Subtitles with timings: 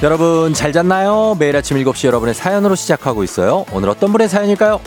[0.00, 1.34] 여러분 잘 잤나요?
[1.40, 3.64] 매일 아침 7시 여러분의 사연으로 시작하고 있어요.
[3.72, 4.80] 오늘 어떤 분의 사연일까요?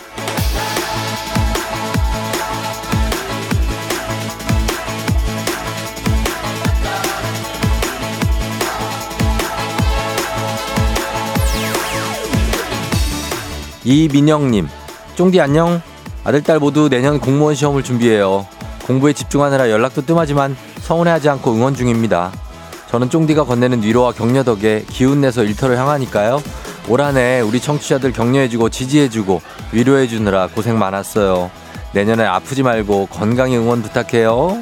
[13.84, 14.70] 이민영님,
[15.16, 15.82] 쫑디 안녕.
[16.24, 18.46] 아들, 딸 모두 내년 공무원 시험을 준비해요.
[18.86, 22.32] 공부에 집중하느라 연락도 뜸하지만 서운해하지 않고 응원 중입니다.
[22.92, 26.42] 저는 쫑디가 건네는 위로와 격려 덕에 기운내서 일터를 향하니까요.
[26.90, 29.42] 올 한 해 우리 청취자들 격려해주고 지지해주고
[29.72, 31.50] 위로해주느라 고생 많았어요.
[31.94, 34.58] 내년에 아프지 말고 건강히 응원 부탁해요.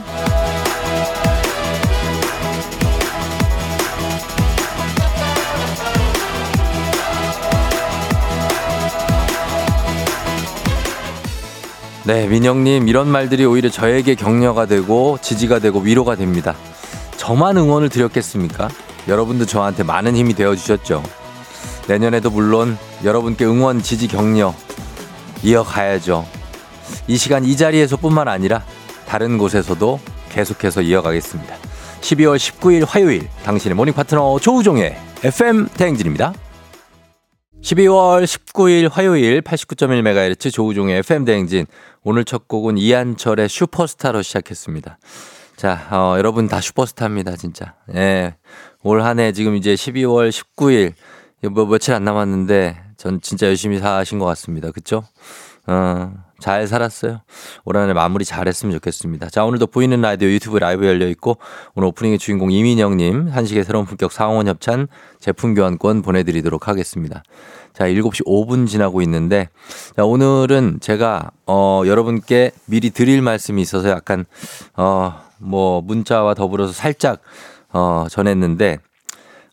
[12.06, 16.56] 네, 민영님, 이런 말들이 오히려 저에게 격려가 되고 지지가 되고 위로가 됩니다.
[17.30, 18.70] 저만 응원을 드렸겠습니까?
[19.08, 21.04] 여러분도 저한테 많은 힘이 되어 주셨죠.
[21.88, 24.56] 내년에도 물론 여러분께 응원, 지지, 격려
[25.44, 26.26] 이어가야죠.
[27.08, 28.64] 이 시간 이 자리에서 뿐만 아니라
[29.06, 30.00] 다른 곳에서도
[30.30, 31.56] 계속해서 이어가겠습니다.
[32.02, 36.34] 12월 19일 화요일 당신의 모닝 파트너 조우종의 FM 대행진입니다.
[37.62, 41.68] 12월 19일 화요일 89.1MHz 조우종의 FM 대행진.
[42.02, 44.98] 오늘 첫 곡은 이한철의 슈퍼스타로 시작했습니다.
[45.60, 47.76] 자, 어, 여러분 다 슈퍼스타입니다, 진짜.
[47.94, 48.36] 예.
[48.82, 50.94] 올 한 해 지금 이제 12월 19일,
[51.52, 54.72] 뭐 며칠 안 남았는데 전 진짜 열심히 사신 것 같습니다.
[54.72, 55.04] 그쵸?
[55.68, 57.22] 어, 잘 살았어요.
[57.66, 59.30] 올 한해 마무리 잘 했으면 좋겠습니다.
[59.30, 61.38] 자, 오늘도 보이는 라디오 유튜브 라이브 열려 있고
[61.76, 64.88] 오늘 오프닝의 주인공 이민영님 한식의 새로운 품격 상원 협찬
[65.20, 67.24] 제품 교환권 보내드리도록 하겠습니다.
[67.74, 69.50] 자, 7시 5분 지나고 있는데
[69.96, 74.26] 자, 오늘은 제가 어, 여러분께 미리 드릴 말씀이 있어서 약간
[74.76, 77.22] 어, 뭐 문자와 더불어서 살짝
[77.72, 78.80] 어, 전했는데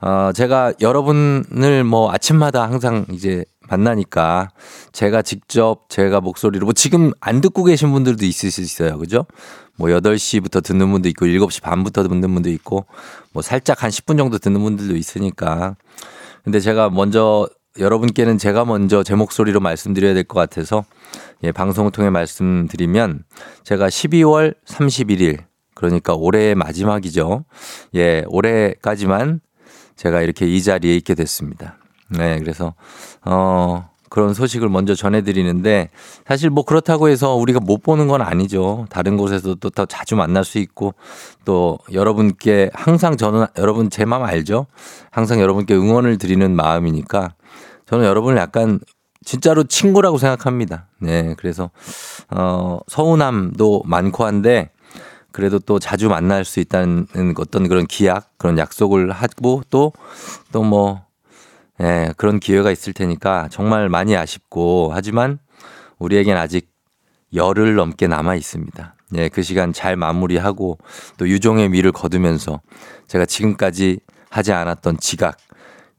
[0.01, 4.51] 어, 제가 여러분을 뭐 아침마다 항상 이제 만나니까
[4.93, 8.99] 제가 직접 제가 목소리로 뭐 지금 안 듣고 계신 분들도 있을 수 있어요.
[8.99, 9.27] 그죠?
[9.77, 12.87] 뭐 8시부터 듣는 분도 있고 7시 반부터 듣는 분도 있고
[13.33, 15.77] 뭐 살짝 한 10분 정도 듣는 분들도 있으니까.
[16.45, 20.85] 근데 제가 먼저 여러분께는 제가 먼저 제 목소리로 말씀드려야 될 것 같아서
[21.43, 23.25] 예, 방송을 통해 말씀드리면
[23.65, 25.45] 제가 12월 31일
[25.75, 27.45] 그러니까 올해의 마지막이죠.
[27.97, 29.41] 예, 올해까지만
[29.97, 31.77] 제가 이렇게 이 자리에 있게 됐습니다.
[32.09, 32.75] 네, 그래서
[33.25, 35.91] 어 그런 소식을 먼저 전해드리는데
[36.27, 38.87] 사실 뭐 그렇다고 해서 우리가 못 보는 건 아니죠.
[38.89, 40.95] 다른 곳에서도 또더 자주 만날 수 있고
[41.45, 44.67] 또 여러분께 항상 저는 여러분 제 마음 알죠.
[45.11, 47.35] 항상 여러분께 응원을 드리는 마음이니까
[47.87, 48.81] 저는 여러분을 약간
[49.25, 50.87] 진짜로 친구라고 생각합니다.
[51.01, 51.71] 네, 그래서
[52.31, 54.71] 어 서운함도 많고 한데
[55.37, 59.93] 그래도 또 자주 만날 수 있다는 어떤 그런 기약, 그런 약속을 하고 또,
[60.51, 61.03] 또 뭐,
[61.81, 65.39] 예, 그런 기회가 있을 테니까 정말 많이 아쉽고 하지만
[65.99, 66.71] 우리에겐 아직
[67.35, 68.95] 열흘 넘게 남아 있습니다.
[69.17, 70.79] 예, 그 시간 잘 마무리하고
[71.17, 72.61] 또 유종의 미를 거두면서
[73.07, 74.01] 제가 지금까지
[74.31, 75.37] 하지 않았던 지각,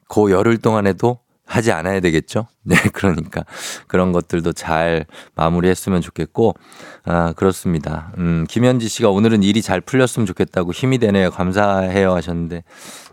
[0.08, 2.46] 그 열흘 동안에도 하지 않아야 되겠죠?
[2.62, 3.44] 네, 그러니까
[3.86, 6.54] 그런 것들도 잘 마무리했으면 좋겠고,
[7.04, 8.12] 아, 그렇습니다.
[8.18, 11.30] 음, 김현지 씨가 오늘은 일이 잘 풀렸으면 좋겠다고 힘이 되네요.
[11.30, 12.64] 감사해요 하셨는데,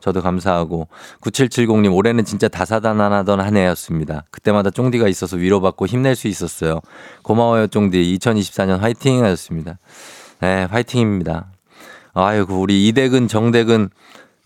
[0.06, 0.88] 저도 감사하고,
[1.22, 4.26] 9770님, 올해는 진짜 다사다난하던 한 해였습니다.
[4.30, 6.82] 그때마다 쫑디가 있어서 위로받고 힘낼 수 있었어요.
[7.24, 8.20] 고마워요, 쫑디.
[8.20, 9.80] 2024년 화이팅 하셨습니다.
[10.42, 11.48] 네, 화이팅입니다.
[12.14, 13.90] 아이고, 우리 이대근, 정대근,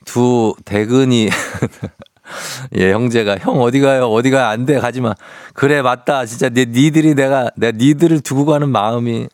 [0.05, 1.27] 두 대근이
[2.77, 4.05] 예, 형제가 형 어디 가요?
[4.05, 4.45] 어디 가요?
[4.45, 4.79] 안 돼.
[4.79, 5.13] 가지 마.
[5.53, 6.25] 그래, 맞다.
[6.25, 9.27] 진짜 네 니들이 내가 내가 니들을 두고 가는 마음이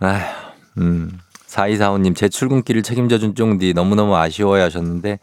[0.00, 0.22] 아휴.
[0.78, 1.18] 음.
[1.48, 5.18] 4245님, 제 출근길을 책임져 준 쫑디 너무너무 아쉬워해 하셨는데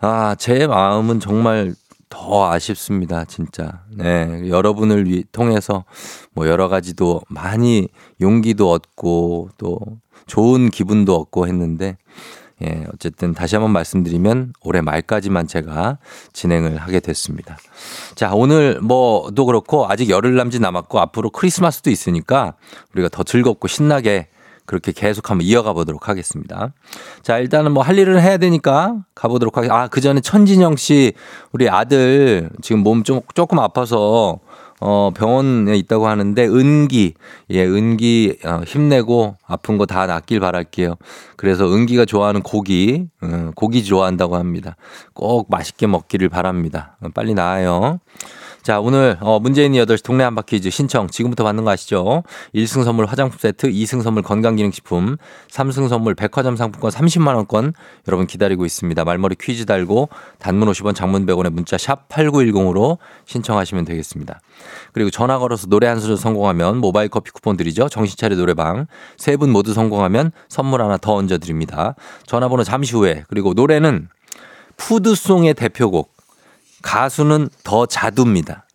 [0.00, 1.74] 아, 제 마음은 정말
[2.08, 3.82] 더 아쉽습니다, 진짜.
[3.90, 5.84] 네, 여러분을 위, 통해서
[6.32, 7.88] 뭐 여러 가지도 많이
[8.20, 9.80] 용기도 얻고 또
[10.26, 11.96] 좋은 기분도 얻고 했는데
[12.62, 15.98] 예, 어쨌든 다시 한번 말씀드리면 올해 말까지만 제가
[16.32, 17.58] 진행을 하게 됐습니다.
[18.14, 22.54] 자, 오늘 뭐도 그렇고 아직 열흘 남짓 남았고 앞으로 크리스마스도 있으니까
[22.92, 24.28] 우리가 더 즐겁고 신나게
[24.66, 26.72] 그렇게 계속 한번 이어가 보도록 하겠습니다.
[27.22, 29.82] 자, 일단은 뭐 할 일을 해야 되니까 가보도록 하겠습니다.
[29.82, 31.12] 아, 그 전에 천진영 씨,
[31.52, 34.38] 우리 아들 지금 몸 좀 조금 아파서
[34.80, 37.14] 어, 병원에 있다고 하는데 은기,
[37.50, 40.96] 예, 은기 어, 힘내고 아픈 거 다 낫길 바랄게요.
[41.36, 44.76] 그래서 은기가 좋아하는 고기, 어, 고기 좋아한다고 합니다.
[45.14, 46.96] 꼭 맛있게 먹기를 바랍니다.
[47.14, 48.00] 빨리 나아요.
[48.64, 52.22] 자, 오늘 어, 문재인이 8시 동네 한바퀴 즈 신청 지금부터 받는 거 아시죠?
[52.54, 55.18] 1승 선물 화장품 세트, 2승 선물 건강기능식품,
[55.50, 57.74] 3승 선물 백화점 상품권 30만 원권
[58.08, 59.04] 여러분 기다리고 있습니다.
[59.04, 60.08] 말머리 퀴즈 달고
[60.38, 62.96] 단문 50원 장문 100원에 문자 샵 8910으로
[63.26, 64.40] 신청하시면 되겠습니다.
[64.94, 67.90] 그리고 전화 걸어서 노래 한 소절 성공하면 모바일 커피 쿠폰 드리죠.
[67.90, 68.86] 정신차려 노래방.
[69.18, 71.96] 세 분 모두 성공하면 선물 하나 더 얹어 드립니다.
[72.26, 74.08] 전화번호 잠시 후에 그리고 노래는
[74.78, 76.13] food song의 대표곡
[76.84, 78.66] 가수는 더 자두입니다.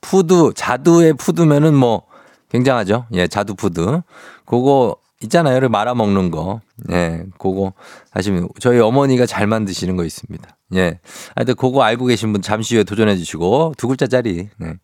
[0.00, 2.06] food, 자두의 food면은 뭐
[2.50, 3.06] 굉장하죠.
[3.12, 4.02] 예, 자두 food.
[4.46, 5.68] 그거 있잖아요.
[5.68, 6.60] 말아 먹는 거.
[6.92, 7.72] 예, 그거
[8.12, 10.48] 하시면 저희 어머니가 잘 만드시는 거 있습니다.
[10.74, 11.00] 예.
[11.34, 14.48] 하여튼 그거 알고 계신 분 잠시 후에 도전해 주시고 두 글자짜리.
[14.58, 14.74] 네.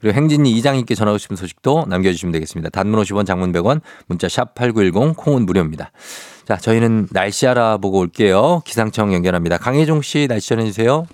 [0.00, 2.70] 그리고 행진이 이장님께 전하고 싶은 소식도 남겨 주시면 되겠습니다.
[2.70, 5.90] 단문 50원 장문 100원 문자 샵 8910 콩은 무료입니다.
[6.46, 8.62] 자, 저희는 날씨 알아보고 올게요.
[8.64, 9.58] 기상청 연결합니다.
[9.58, 11.04] 강혜종 씨 날씨 전해 주세요.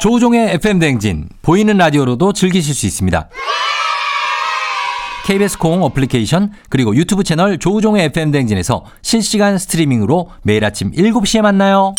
[0.00, 3.28] 조우종의 FM 댕진 보이는 라디오로도 즐기실 수 있습니다.
[5.26, 11.94] KBS 콩 어플리케이션 그리고 유튜브 채널 조우종의 FM 대행진에서 실시간 스트리밍으로 매일 아침 7시에 만나요.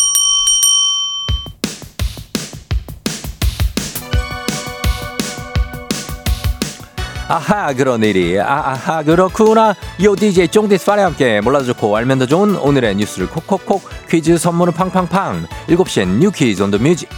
[7.28, 12.96] 아하 그런 일이 아하 그렇구나 요 DJ 쫑디스파리 함께 몰라도 좋고 알면 더 좋은 오늘의
[12.96, 17.08] 뉴스를 콕콕콕 퀴즈 선물은 팡팡팡 7시엔 뉴 퀴즈 on the music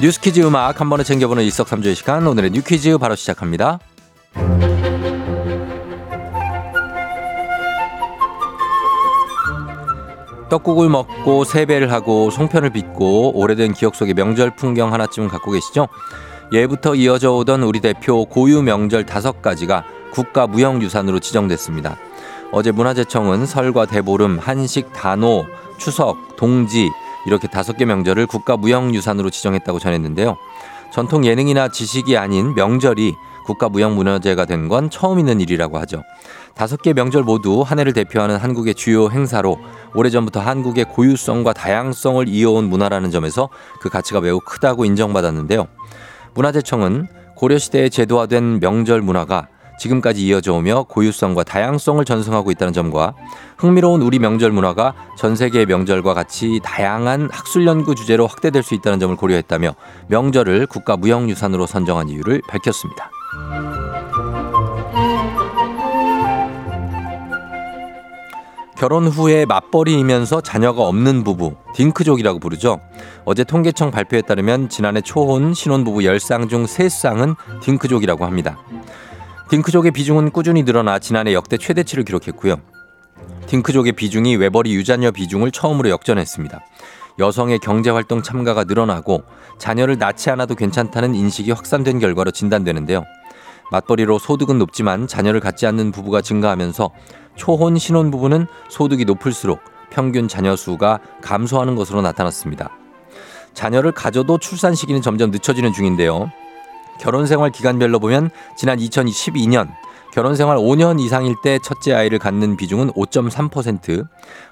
[0.00, 3.80] 뉴스 퀴즈 음악 한 번에 챙겨보는 일석삼조의 시간 오늘의 뉴 퀴즈 바로 시작합니다.
[10.48, 15.88] 떡국을 먹고 세배를 하고 송편을 빚고 오래된 기억 속의 명절 풍경 하나쯤은 갖고 계시죠?
[16.52, 21.96] 예부터 이어져 오던 우리 대표 고유 명절 다섯 가지가 국가 무형유산으로 지정됐습니다.
[22.52, 25.44] 어제 문화재청은 설과 대보름, 한식, 단오,
[25.76, 26.88] 추석, 동지
[27.28, 30.38] 이렇게 다섯 개 명절을 국가 무형유산으로 지정했다고 전했는데요.
[30.90, 33.14] 전통 예능이나 지식이 아닌 명절이
[33.44, 36.02] 국가 무형문화재가 된 건 처음 있는 일이라고 하죠.
[36.54, 39.58] 다섯 개 명절 모두 한 해를 대표하는 한국의 주요 행사로
[39.94, 45.68] 오래전부터 한국의 고유성과 다양성을 이어온 문화라는 점에서 그 가치가 매우 크다고 인정받았는데요.
[46.34, 49.48] 문화재청은 고려시대에 제도화된 명절 문화가
[49.78, 53.14] 지금까지 이어져 오며 고유성과 다양성을 전승하고 있다는 점과
[53.56, 58.98] 흥미로운 우리 명절 문화가 전 세계의 명절과 같이 다양한 학술 연구 주제로 확대될 수 있다는
[58.98, 59.74] 점을 고려했다며
[60.08, 63.10] 명절을 국가 무형유산으로 선정한 이유를 밝혔습니다.
[68.78, 72.80] 결혼 후에 맞벌이이면서 자녀가 없는 부부, 딩크족이라고 부르죠.
[73.24, 78.56] 어제 통계청 발표에 따르면 지난해 초혼 신혼부부 10쌍 중 3쌍은 딩크족이라고 합니다.
[79.50, 82.56] 딩크족의 비중은 꾸준히 늘어나 지난해 역대 최대치를 기록했고요.
[83.46, 86.60] 딩크족의 비중이 외벌이 유자녀 비중을 처음으로 역전했습니다.
[87.18, 89.22] 여성의 경제활동 참가가 늘어나고
[89.58, 93.04] 자녀를 낳지 않아도 괜찮다는 인식이 확산된 결과로 진단되는데요.
[93.72, 96.90] 맞벌이로 소득은 높지만 자녀를 갖지 않는 부부가 증가하면서
[97.34, 99.60] 초혼 신혼 부부는 소득이 높을수록
[99.90, 102.70] 평균 자녀 수가 감소하는 것으로 나타났습니다.
[103.54, 106.30] 자녀를 가져도 출산 시기는 점점 늦춰지는 중인데요.
[107.00, 109.68] 결혼 생활 기간별로 보면 지난 2012년
[110.12, 114.06] 결혼 생활 5년 이상일 때 첫째 아이를 갖는 비중은 5.3%.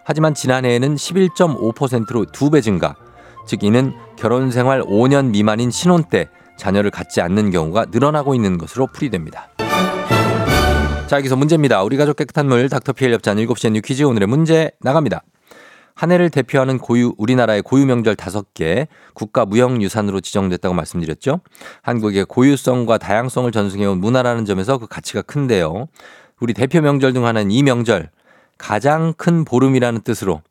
[0.04, 2.94] 하지만 지난해에는 11.5%로 두 배 증가.
[3.46, 8.86] 즉 이는 결혼 생활 5년 미만인 신혼 때 자녀를 갖지 않는 경우가 늘어나고 있는 것으로
[8.92, 9.48] 풀이됩니다.
[11.06, 11.82] 자, 여기서 문제입니다.
[11.82, 15.22] 우리 가족 깨끗한 물 닥터피엘 엽찬 7시에 뉴 퀴즈 오늘의 문제 나갑니다.
[15.96, 21.40] 한 해를 대표하는 고유 우리나라의 고유 명절 다섯 개 국가 무형유산으로 지정됐다고 말씀드렸죠.
[21.80, 25.88] 한국의 고유성과 다양성을 전승해온 문화라는 점에서 그 가치가 큰데요.
[26.38, 28.10] 우리 대표 명절 중 하나인 이 명절
[28.58, 30.42] 가장 큰 보름이라는 뜻으로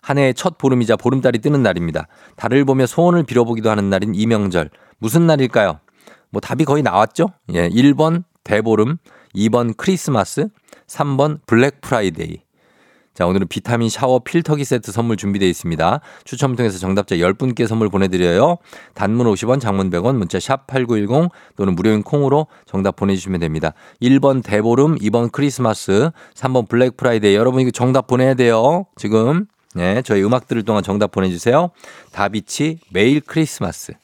[0.00, 2.08] 한 해의 첫 보름이자 보름달이 뜨는 날입니다.
[2.34, 5.78] 달을 보며 소원을 빌어보기도 하는 날인 이 명절 무슨 날일까요?
[6.30, 7.28] 뭐 답이 거의 나왔죠?
[7.52, 8.96] 예, 1번 대보름,
[9.36, 10.48] 2번 크리스마스,
[10.88, 12.47] 3번 블랙 프라이데이.
[13.18, 16.00] 자, 오늘은 비타민 샤워 필터기 세트 선물 준비되어 있습니다.
[16.22, 18.58] 추첨 통해서 정답자 10분께 선물 보내드려요.
[18.94, 23.72] 단문 50원, 장문 100원, 문자 샵 8910 또는 무료인 콩으로 정답 보내주시면 됩니다.
[24.00, 27.34] 1번 대보름, 2번 크리스마스, 3번 블랙 프라이데이.
[27.34, 28.86] 여러분 이거 정답 보내야 돼요.
[28.94, 29.46] 지금.
[29.74, 31.70] 네, 저희 음악 들을 동안 정답 보내주세요.
[32.12, 33.94] 다비치 매일 크리스마스.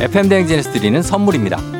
[0.00, 1.79] FM 대행진에서 드리는 선물입니다.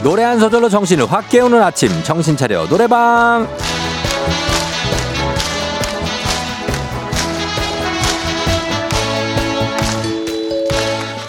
[0.02, 1.88] 노래 한 소절로 정신을 확 깨우는 아침.
[2.02, 2.66] 정신 차려.
[2.68, 3.46] 노래방.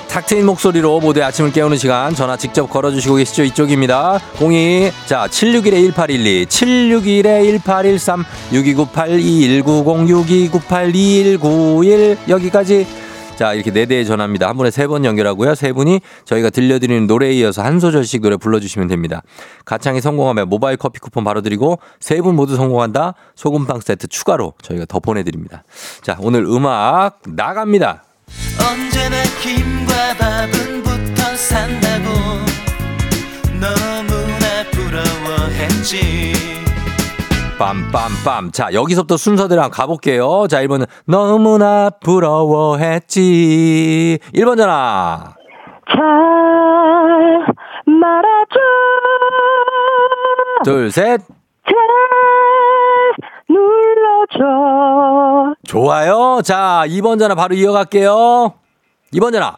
[0.09, 3.43] 탁 트인 목소리로 모두의 아침을 깨우는 시간 전화 직접 걸어주시고 계시죠?
[3.45, 4.19] 이쪽입니다.
[4.39, 6.45] 02 자 761-1812
[7.65, 10.51] 761-1813 6298-2190
[11.39, 12.85] 6298-2191 여기까지
[13.43, 14.47] 자, 이렇게 네 대의 전화입니다.
[14.47, 15.53] 한 번에 세 번 연결하고요.
[15.55, 19.21] 세 분이 저희가 들려드리는 노래에 이어서 한 소절씩 노래 불러주시면 됩니다.
[19.65, 23.15] 가창이 성공하면 모바일 커피 쿠폰 바로 드리고 세 분 모두 성공한다.
[23.35, 25.65] 소금빵 세트 추가로 저희가 더 보내드립니다.
[26.01, 28.03] 자, 오늘 음악 나갑니다.
[28.61, 32.09] 언제나 김과 밥은 붙어 산다고
[33.59, 36.62] 너무나 부러워했지
[37.57, 38.53] 빰빰빰.
[38.53, 40.47] 자, 여기서부터 순서대로 한번 가볼게요.
[40.49, 44.19] 자, 1번은 너무나 부러워했지.
[44.33, 45.33] 1번 전화.
[45.87, 45.97] 잘
[47.85, 48.59] 말아줘
[50.63, 51.21] 둘, 셋.
[51.65, 51.75] 잘
[53.49, 56.41] 눌러줘 좋아요.
[56.43, 58.53] 자, 2번 전화 바로 이어갈게요.
[59.13, 59.57] 2번 전화.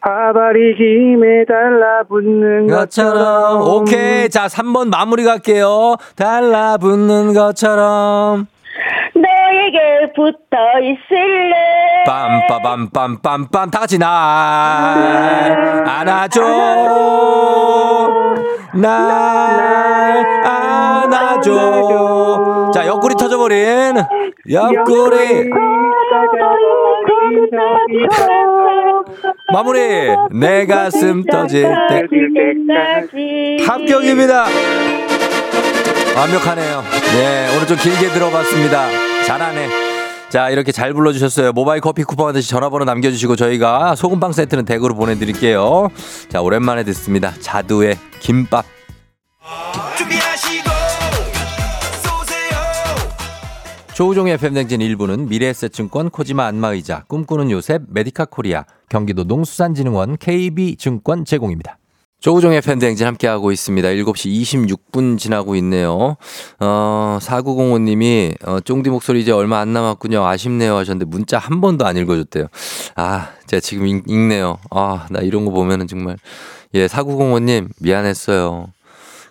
[0.00, 3.60] 바바리 힘에 달라붙는 것처럼.
[3.62, 4.28] 오케이.
[4.28, 5.96] 자, 3번 마무리 갈게요.
[6.16, 8.46] 달라붙는 것처럼.
[9.14, 11.54] 너에게 붙어 있을래
[12.06, 14.08] 빰빠밤빰빰빰 다 같이 날
[15.84, 16.40] 안아줘
[18.74, 21.90] 날 안아줘
[22.72, 23.16] 자 옆구리
[23.48, 23.94] 터져버린
[24.50, 25.50] 옆구리
[29.52, 29.80] 마무리
[30.32, 32.04] 내 가슴 터질 때
[33.66, 34.46] 합격입니다
[36.16, 36.82] 완벽하네요
[37.14, 38.88] 네 오늘 좀 길게 들어봤습니다
[39.26, 39.88] 잘하네
[40.28, 41.52] 자, 이렇게 잘 불러주셨어요.
[41.52, 45.88] 모바일 커피 쿠폰 받으시 전화번호 남겨주시고 저희가 소금빵 세트는 댁으로 보내드릴게요.
[46.28, 47.32] 자, 오랜만에 듣습니다.
[47.40, 48.66] 자두의 김밥.
[49.96, 50.67] 준비하시고
[53.98, 61.78] 조우종의 FM댕진 일부는 미래에셋증권 코지마 안마의자 꿈꾸는 요셉 메디카 코리아 경기도 농수산진흥원 KB증권 제공입니다.
[62.20, 63.88] 조우종의 팬댕진 함께하고 있습니다.
[63.88, 64.40] 7시
[64.92, 66.16] 26분 지나고 있네요.
[66.60, 70.24] 어, 4905님이, 어, 쫑디 목소리 이제 얼마 안 남았군요.
[70.24, 72.46] 아쉽네요 하셨는데 문자 한 번도 안 읽어줬대요.
[72.94, 74.58] 아, 제가 지금 읽, 읽네요.
[74.70, 76.18] 아, 나 이런 거 보면은 정말.
[76.74, 78.68] 예, 4905님, 미안했어요.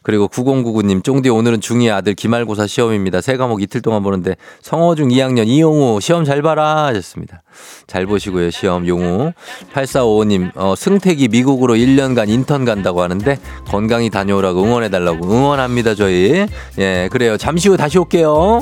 [0.07, 3.19] 그리고 9099님, 쫑디 오늘은 중2 아들 기말고사 시험입니다.
[3.19, 7.43] 세 과목 이틀 동안 보는데 성어중 2학년 이용우 시험 잘 봐라 하셨습니다.
[7.87, 9.33] 잘 보시고요, 시험 용우.
[9.73, 16.45] 8455님, 어, 승택이 미국으로 1년간 인턴 간다고 하는데 건강히 다녀오라고 응원해달라고 응원합니다, 저희.
[16.79, 17.35] 예, 그래요.
[17.35, 18.61] 잠시 후 다시 올게요.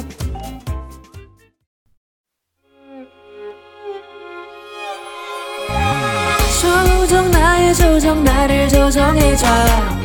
[6.59, 10.04] 조정 나의 조정 나를 조정해줘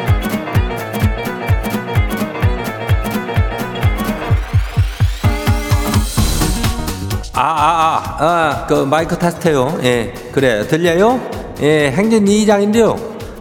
[7.33, 9.79] 아, 아, 아, 아, 그 마이크 테스트요.
[9.83, 10.67] 예, 그래.
[10.67, 11.19] 들려요?
[11.61, 12.97] 예, 행진이 이장인데요.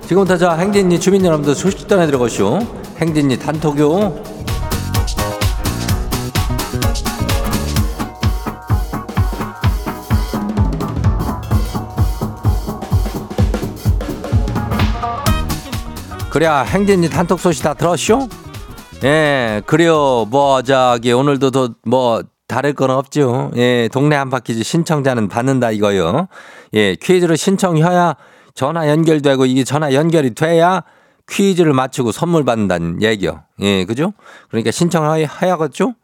[0.06, 2.60] 지금부터 저 행진이 주민 여러분들 소식 전해 들어가시오.
[2.98, 4.22] 행진이 단톡요.
[16.30, 18.28] 그래야 행진이 단톡 소식 다 들었쇼?
[19.02, 20.26] 예, 그래요.
[20.30, 23.52] 뭐, 저기, 오늘도 더, 뭐, 다를 건 없죠.
[23.56, 26.26] 예, 동네 한 바퀴지 신청자는 받는다 이거요.
[26.74, 28.16] 예, 퀴즈로 신청해야
[28.54, 30.82] 전화 연결되고 이게 전화 연결이 돼야
[31.30, 33.44] 퀴즈를 맞추고 선물 받는다는 얘기요.
[33.60, 34.12] 예, 그죠?
[34.48, 35.94] 그러니까 신청해야겠죠?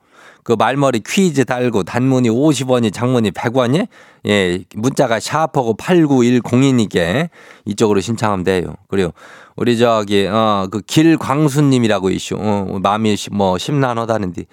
[0.44, 3.88] 그 말머리 퀴즈 달고 단문이 50원이 장문이 100원이
[4.28, 7.28] 예, 문자가 샤프고 89102니께
[7.64, 8.74] 이쪽으로 신청하면 돼요.
[8.88, 9.10] 그래요.
[9.56, 12.36] 우리 저기 어 그 길광수 님이라고 이슈.
[12.38, 14.44] 어, 마음이 시- 뭐 심란하다는데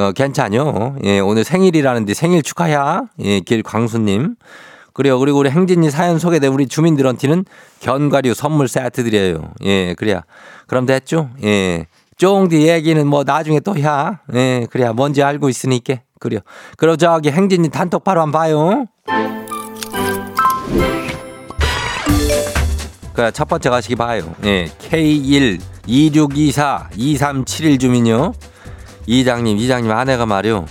[0.00, 0.96] 어 괜찮요.
[1.04, 3.02] 예, 오늘 생일이라는데 생일 축하야.
[3.20, 4.36] 예, 길광수 님.
[4.94, 5.18] 그래요.
[5.18, 7.44] 그리고 우리 행진이 사연 소개된 우리 주민들한테는
[7.80, 9.52] 견과류 선물 세트 드려요.
[9.62, 10.22] 예, 그래야.
[10.66, 11.30] 그럼 됐죠?
[11.44, 11.86] 예.
[12.16, 13.84] 쫑디 얘기는 뭐 나중에 또 해.
[14.34, 15.96] 예, 그래야 뭔지 알고 있으니까.
[16.18, 16.40] 그래요.
[16.78, 18.86] 그럼 저기 행진이 단톡 바로 한번 봐요.
[23.12, 24.34] 그래, 첫 번째 가시기 봐요.
[24.44, 28.32] 예, K1 2624 2371 주민요.
[29.06, 30.66] 이장님, 이장님 아내가 말이요.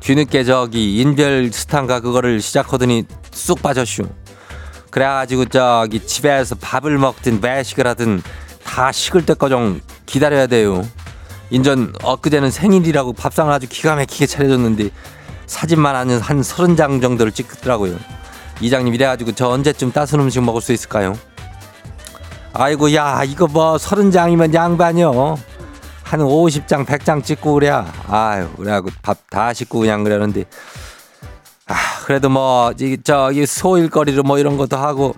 [0.00, 4.08] 뒤늦게 저기 인별 스탄가 그거를 시작하더니 쑥 빠졌슈.
[4.90, 8.22] 그래가지고 저기 집에서 밥을 먹든 매식을 하든
[8.64, 10.86] 다 식을 때까지 기다려야 돼요.
[11.50, 14.90] 인전 엊그제는 생일이라고 밥상을 아주 기가 막히게 차려줬는데
[15.46, 17.96] 사진만 한, 한 서른 장 정도를 찍더라고요.
[18.60, 21.16] 이장님 이래가지고 저 언제쯤 따순 음식 먹을 수 있을까요?
[22.54, 25.38] 아이고 야 이거 뭐 서른 장이면 양반이요.
[26.12, 30.44] 한 50장 100장 찍고 그래야 아유 그래갖고 밥다 씻고 그냥 그러는데
[31.68, 35.14] 아 그래도 뭐 이- 저기 소일거리로 뭐 이런 것도 하고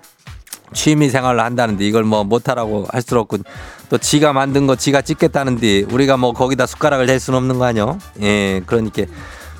[0.73, 3.39] 취미 생활을 한다는데 이걸 뭐 못하라고 할 수 없고
[3.89, 7.99] 또 지가 만든 거 지가 찍겠다는데 우리가 뭐 거기다 숟가락을 댈 수는 없는 거 아니요?
[8.21, 9.03] 예 그러니까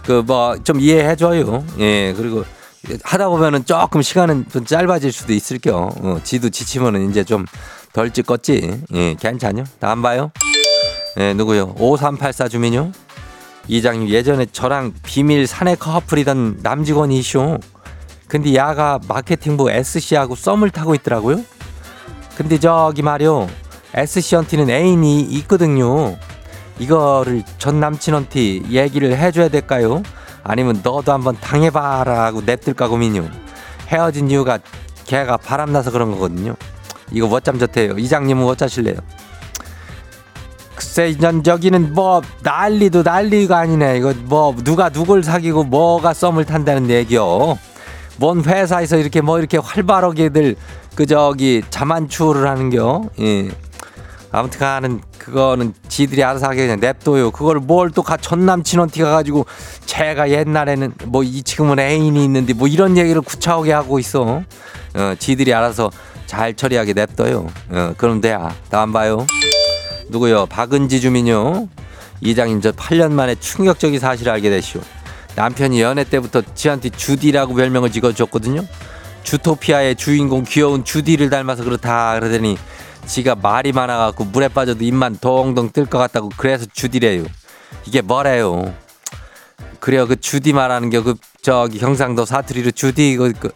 [0.05, 1.65] 그 뭐 좀 이해해 줘요.
[1.79, 2.45] 예 그리고
[3.03, 5.89] 하다 보면은 조금 시간은 좀 짧아질 수도 있을 겨.
[6.01, 7.45] 어, 지도 지치면은 이제 좀
[7.91, 8.81] 덜 찍었지.
[8.93, 9.65] 예 괜찮요?
[9.79, 10.31] 다음 봐요.
[11.17, 11.75] 예 누구요?
[11.77, 12.91] 5384 주민요.
[13.67, 17.57] 이장님 예전에 저랑 비밀 사내 커플이던 남직원이시오.
[18.27, 21.41] 근데 야가 마케팅부 SC하고 썸을 타고 있더라고요.
[22.35, 23.47] 근데 저기 말이요.
[23.93, 26.17] SC한테는 애인이 있거든요.
[26.79, 30.03] 이거를 전 남친한테 얘기를 해줘야 될까요?
[30.43, 33.29] 아니면 너도 한번 당해봐라 하고 냅둘까 고민이요.
[33.87, 34.59] 헤어진 이유가
[35.05, 36.55] 걔가 바람나서 그런 거거든요.
[37.11, 37.93] 이거 뭐짬 좋대요.
[37.97, 38.97] 이장님은 어쩌실래요?
[40.75, 43.97] 글쎄 전 저기는 뭐 난리도 난리가 아니네.
[43.97, 47.57] 이거 뭐 누가 누굴 사귀고 뭐가 썸을 탄다는 얘기요.
[48.17, 50.55] 뭔 회사에서 이렇게 뭐 이렇게 활발하게들
[50.95, 53.03] 그 저기 자만추를 하는겨.
[53.19, 53.49] 예.
[54.31, 57.31] 아무튼 간은 그거는 지들이 알아서 하게 그냥 냅둬요.
[57.31, 59.45] 그걸 뭘 또 전 남친한테 가가지고
[59.85, 64.41] 제가 옛날에는 뭐 이 지금은 애인이 있는데 뭐 이런 얘기를 구차하게 하고 있어.
[64.95, 65.89] 어 지들이 알아서
[66.25, 67.47] 잘 처리하게 냅둬요.
[67.69, 69.25] 어 그럼 돼야 다음 봐요
[70.09, 70.45] 누구요?
[70.47, 71.67] 박은지 주민요.
[72.21, 74.81] 이장님 저 8년 만에 충격적인 사실을 알게 되시오.
[75.35, 78.65] 남편이 연애 때부터 지한테 주디라고 별명을 지어줬거든요.
[79.23, 82.57] 주토피아의 주인공 귀여운 주디를 닮아서 그렇다 그러더니
[83.05, 87.25] 지가 말이 많아갖고 물에 빠져도 입만 동동 뜰 것 같다고 그래서 주디래요.
[87.85, 88.73] 이게 뭐래요?
[89.79, 93.51] 그래요 그 주디 말하는 게 그 저기 경상도 사투리로 주디 그, 그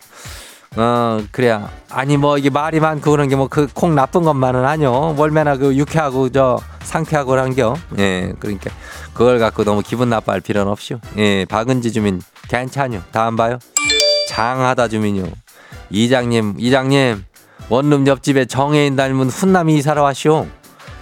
[0.75, 1.69] 어, 그래야.
[1.89, 5.15] 아니, 뭐, 이게 말이 많고 그런 게 뭐, 그 콩 나쁜 것만은 아니요.
[5.17, 7.75] 월매나 그 유쾌하고 저 상쾌하고 그런 겨.
[7.97, 8.69] 예, 그러니까
[9.13, 10.99] 그걸 갖고 너무 기분 나빠할 필요는 없이요.
[11.17, 13.01] 예, 박은지 주민 괜찮요.
[13.11, 13.57] 다음 봐요.
[14.29, 15.23] 장하다 주민요.
[15.89, 17.25] 이장님, 이장님,
[17.69, 20.47] 원룸 옆집에 정혜인 닮은 훈남이 이사를 왔쇼.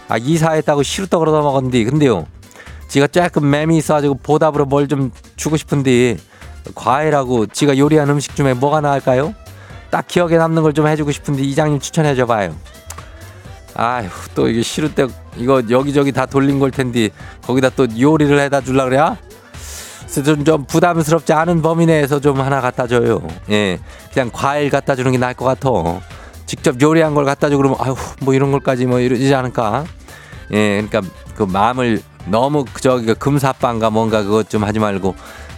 [0.09, 2.25] 아 이사했다고 시루떡 으로 얻어먹었는데 근데요.
[2.87, 6.17] 지가 조금 맴이 있어가지고 보답으로 뭘 좀 주고 싶은데
[6.73, 9.33] 과일하고 지가 요리한 음식 중에 뭐가 나을까요?
[9.89, 12.55] 딱 기억에 남는 걸 좀 해주고 싶은데 이장님 추천해 줘 봐요.
[13.75, 17.09] 아휴 또 이게 시루떡 이거 여기저기 다 돌린 걸 텐데
[17.45, 19.17] 거기다 또 요리를 해다 줄라 그래야?
[20.25, 23.21] 좀, 좀 부담스럽지 않은 범위 내에서 좀 하나 갖다 줘요.
[23.51, 23.77] 예.
[24.13, 25.69] 그냥 과일 갖다 주는 게 나을 것 같아.
[26.47, 29.85] 직접 요리한 걸 갖다 주고 그러면 아휴 뭐 이런 걸까지 뭐 이러지 않을까?
[30.53, 30.81] 예.
[30.81, 31.01] 그러니까
[31.35, 35.13] 그 마음을 너무 그 저기 그 금사빵가 뭔가 그것 좀 하지 말고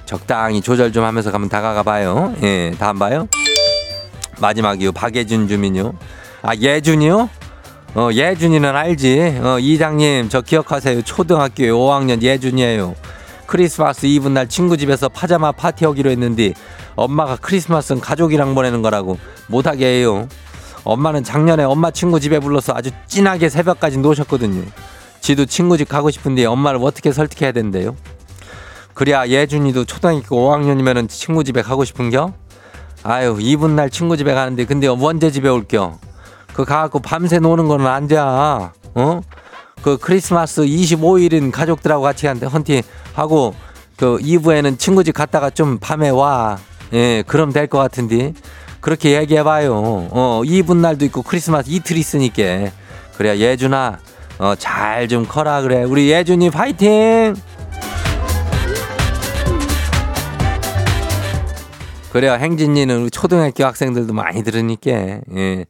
[0.06, 2.34] 적당히 조절 좀 하면서 가면 다가가 봐요.
[2.44, 2.72] 예.
[2.78, 3.28] 다 안 봐요?
[4.40, 4.92] 마지막이요.
[4.92, 5.94] 박예준 주민요.
[6.42, 7.30] 아 예준이요?
[7.96, 9.40] 어 예준이는 알지.
[9.44, 11.02] 어 이장님 저 기억하세요.
[11.04, 12.96] 초등학교 5학년 예준이에요.
[13.46, 16.54] 크리스마스 이브 날 친구 집에서 파자마 파티하기로 했는데
[16.96, 20.28] 엄마가 크리스마스는 가족이랑 보내는 거라고 못하게 해요.
[20.84, 24.64] 엄마는 작년에 엄마 친구 집에 불러서 아주 진하게 새벽까지 노셨거든요.
[25.20, 27.96] 지도 친구 집 가고 싶은데 엄마를 어떻게 설득해야 된대요?
[28.94, 32.34] 그래야 예준이도 초등학교 5학년이면 친구 집에 가고 싶은겨?
[33.04, 35.98] 아유 이분 날 친구 집에 가는데 근데 언제 집에 올겨?
[36.54, 38.18] 그 가갖고 밤새 노는 거는 안 돼.
[38.18, 39.22] 어?
[39.82, 42.82] 그 크리스마스 25일인 가족들하고 같이 한데 헌팅
[43.14, 43.56] 하고
[43.96, 46.58] 그 2부에는 친구 집 갔다가 좀 밤에 와.
[46.94, 48.34] 예, 그럼 될 것 같은데.
[48.82, 49.74] 그렇게 얘기해봐요.
[50.12, 52.72] 어, 2분 날도 있고 크리스마스 이틀 있으니까.
[53.18, 54.00] 그래야 예준아,
[54.40, 55.84] 어, 잘 좀 커라 그래.
[55.84, 57.36] 우리 예준이 파이팅!
[62.12, 64.92] 그래야 행진이는 초등학교 학생들도 많이 들으니까.
[64.92, 65.66] 예.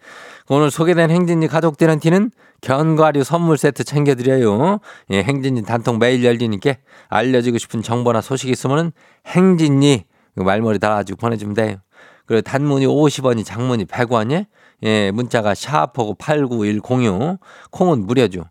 [0.48, 4.80] 오늘 소개된 행진이 가족들한테는 견과류 선물 세트 챙겨드려요.
[5.12, 6.76] 예, 행진이 단통 매일 열리니까
[7.10, 8.92] 알려주고 싶은 정보나 소식 있으면은
[9.28, 11.78] 행진이 그 말머리 달아가지고 보내주면 돼요.
[12.26, 14.46] 그리고 단문이 50원이 장문이 100원이
[14.84, 17.38] 예, 문자가 샤프고 89106
[17.72, 18.46] 콩은 무료죠.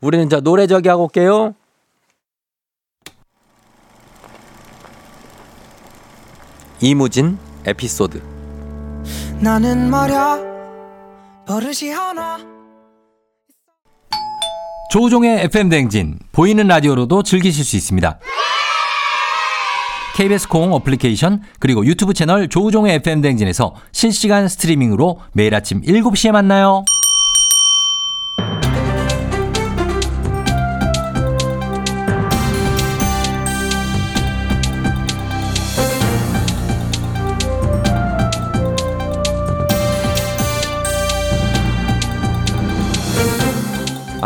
[0.00, 1.54] 우리는 저 노래 저기 하고 올게요.
[6.86, 8.22] 이무진 에피소드
[9.40, 10.38] 나는 말야
[11.44, 12.38] 버릇이 하나
[14.92, 18.20] 조우종의 FM 댕진 보이는 라디오로도 즐기실 수 있습니다.
[20.14, 26.84] KBS 콩 어플리케이션 그리고 유튜브 채널 조우종의 FM 댕진에서 실시간 스트리밍으로 매일 아침 7시에 만나요.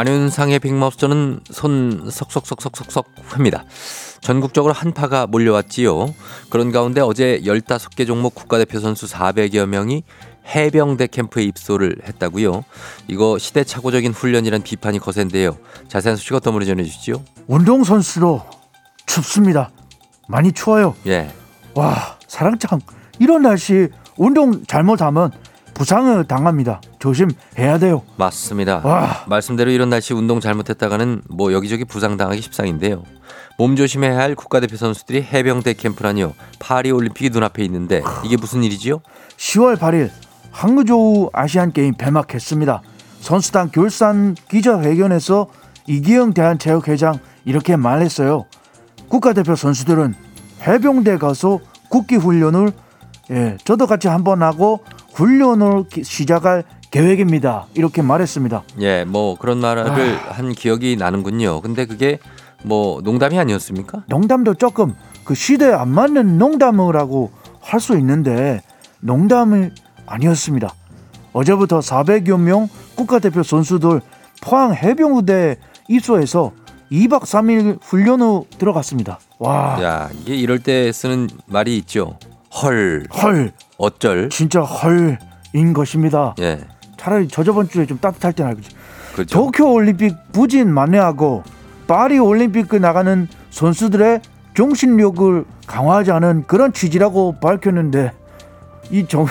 [0.00, 3.64] 안윤상의 빅마우스는 손 석석석석석석 회입니다.
[4.22, 6.14] 전국적으로 한파가 몰려왔지요.
[6.48, 10.04] 그런 가운데 어제 15개 종목 국가대표 선수 400여 명이
[10.54, 12.64] 해병대 캠프에 입소를 했다고요.
[13.08, 15.58] 이거 시대착오적인 훈련이란 비판이 거센데요.
[15.88, 17.22] 자세한 소식 어떤 분이 전해주시죠?
[17.46, 18.42] 운동선수로
[19.04, 19.70] 춥습니다.
[20.28, 20.94] 많이 추워요.
[21.08, 21.30] 예.
[21.74, 22.80] 와, 사랑창.
[23.18, 25.30] 이런 날씨 운동 잘못하면
[25.80, 26.82] 부상을 당합니다.
[26.98, 28.02] 조심해야 돼요.
[28.16, 28.82] 맞습니다.
[28.84, 29.24] 와.
[29.26, 33.02] 말씀대로 이런 날씨 운동 잘못했다가는 뭐 여기저기 부상당하기 십상인데요.
[33.56, 36.34] 몸 조심해야 할 국가대표 선수들이 해병대 캠프라니요.
[36.58, 39.00] 파리 올림픽이 눈앞에 있는데 이게 무슨 일이지요?
[39.38, 40.10] 10월 8일
[40.50, 42.82] 항저우 아시안 게임 폐막했습니다.
[43.20, 45.46] 선수단 결산 기자회견에서
[45.86, 48.44] 이기영 대한체육회장 이렇게 말했어요.
[49.08, 50.14] 국가대표 선수들은
[50.60, 52.70] 해병대 가서 국기 훈련을
[53.30, 54.80] 예, 저도 같이 한번 하고
[55.14, 57.66] 훈련을 기- 시작할 계획입니다.
[57.74, 58.62] 이렇게 말했습니다.
[58.80, 59.90] 예, 뭐 그런 말을
[60.30, 61.60] 한 기억이 나는군요.
[61.60, 62.18] 근데 그게
[62.64, 64.04] 뭐 농담이 아니었습니까?
[64.08, 64.94] 농담도 조금
[65.24, 68.62] 그 시대에 안 맞는 농담이라고 할 수 있는데
[69.00, 69.70] 농담이
[70.06, 70.74] 아니었습니다.
[71.32, 74.00] 어제부터 400여 명 국가대표 선수들
[74.42, 75.56] 포항 해병부대
[75.88, 76.52] 입소해서
[76.90, 79.20] 2박 3일 훈련 후 들어갔습니다.
[79.38, 82.18] 와, 야, 이게 이럴 때 쓰는 말이 있죠.
[82.54, 84.28] 헐, 헐, 어쩔.
[84.28, 86.34] 진짜 헐인 것입니다.
[86.40, 86.60] 예,
[86.96, 88.70] 차라리 저 저번 주에 좀 따뜻할 때는 알겠지.
[89.14, 89.36] 그렇죠.
[89.38, 91.42] 도쿄 올림픽 부진 만회하고
[91.86, 94.20] 파리 올림픽 나가는 선수들의
[94.56, 98.12] 정신력을 강화하자는 그런 취지라고 밝혔는데
[98.90, 99.26] 이 정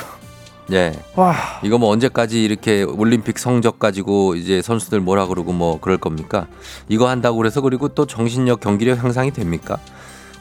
[0.71, 5.97] 예, 와, 이거 뭐 언제까지 이렇게 올림픽 성적 가지고 이제 선수들 뭐라 그러고 뭐 그럴
[5.97, 6.45] 겁니까?
[6.87, 9.77] 이거 한다고 그래서 그리고 또 정신력 경기력 향상이 됩니까?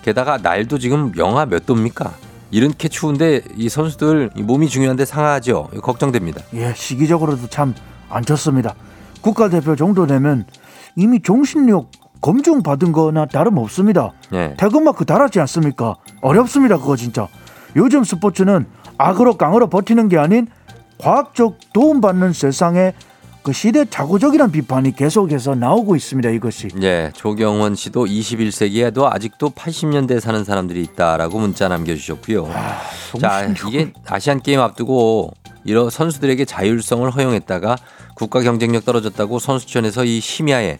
[0.03, 2.13] 게다가 날도 지금 영하 몇 도입니까?
[2.51, 5.69] 이렇게 추운데 이 선수들 이 몸이 중요한데 상하죠.
[5.83, 6.43] 걱정됩니다.
[6.55, 7.75] 예, 시기적으로도 참
[8.11, 8.75] 안 좋습니다.
[9.21, 10.47] 국가대표 정도 되면
[10.97, 14.13] 이미 정신력 검증 받은 거나 다름없습니다.
[14.33, 14.55] 예.
[14.57, 15.97] 태극마크 달았지 않습니까?
[16.21, 17.29] 어렵습니다, 그거 진짜.
[17.77, 20.49] 요즘 스포츠는 악으로 깡으로 버티는 게 아닌
[20.99, 22.93] 과학적 도움받는 세상에
[23.49, 26.29] 그 시대 착오적이라는 비판이 계속해서 나오고 있습니다.
[26.29, 26.69] 이것이.
[26.83, 32.47] 예, 조경원 씨도 21세기에도 아직도 80년대 사는 사람들이 있다라고 문자 남겨주셨고요.
[33.19, 35.33] 자, 이게 아시안 게임 앞두고
[35.65, 37.79] 이런 선수들에게 자율성을 허용했다가
[38.15, 40.79] 국가 경쟁력 떨어졌다고 선수촌에서 이 심야에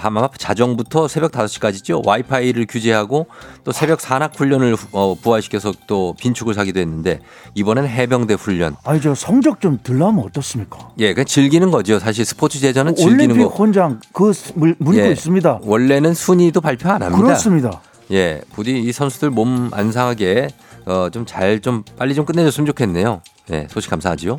[0.00, 2.06] 밤 자정부터 새벽 5시까지죠.
[2.06, 3.26] 와이파이를 규제하고
[3.64, 7.20] 또 새벽 산악 훈련을 후- 어, 부활시켜서 또 빈축을 사기도 했는데
[7.54, 8.76] 이번엔 해병대 훈련.
[8.84, 10.88] 아니 저 성적 좀 들라면 어떻습니까?
[11.00, 11.98] 예, 그 즐기는 거죠.
[11.98, 13.48] 사실 스포츠 제전은 즐기는 올림픽 거.
[13.50, 15.60] 혼장 그 스- 물- 문구 예, 있습니다.
[15.62, 17.22] 원래는 순위도 발표 안 합니다.
[17.22, 17.82] 그렇습니다.
[18.10, 20.48] 예, 부디 이 선수들 몸 안 상하게
[20.86, 23.20] 어, 좀 잘좀 빨리 좀 끝내줬으면 좋겠네요.
[23.52, 24.38] 예, 소식 감사하지요.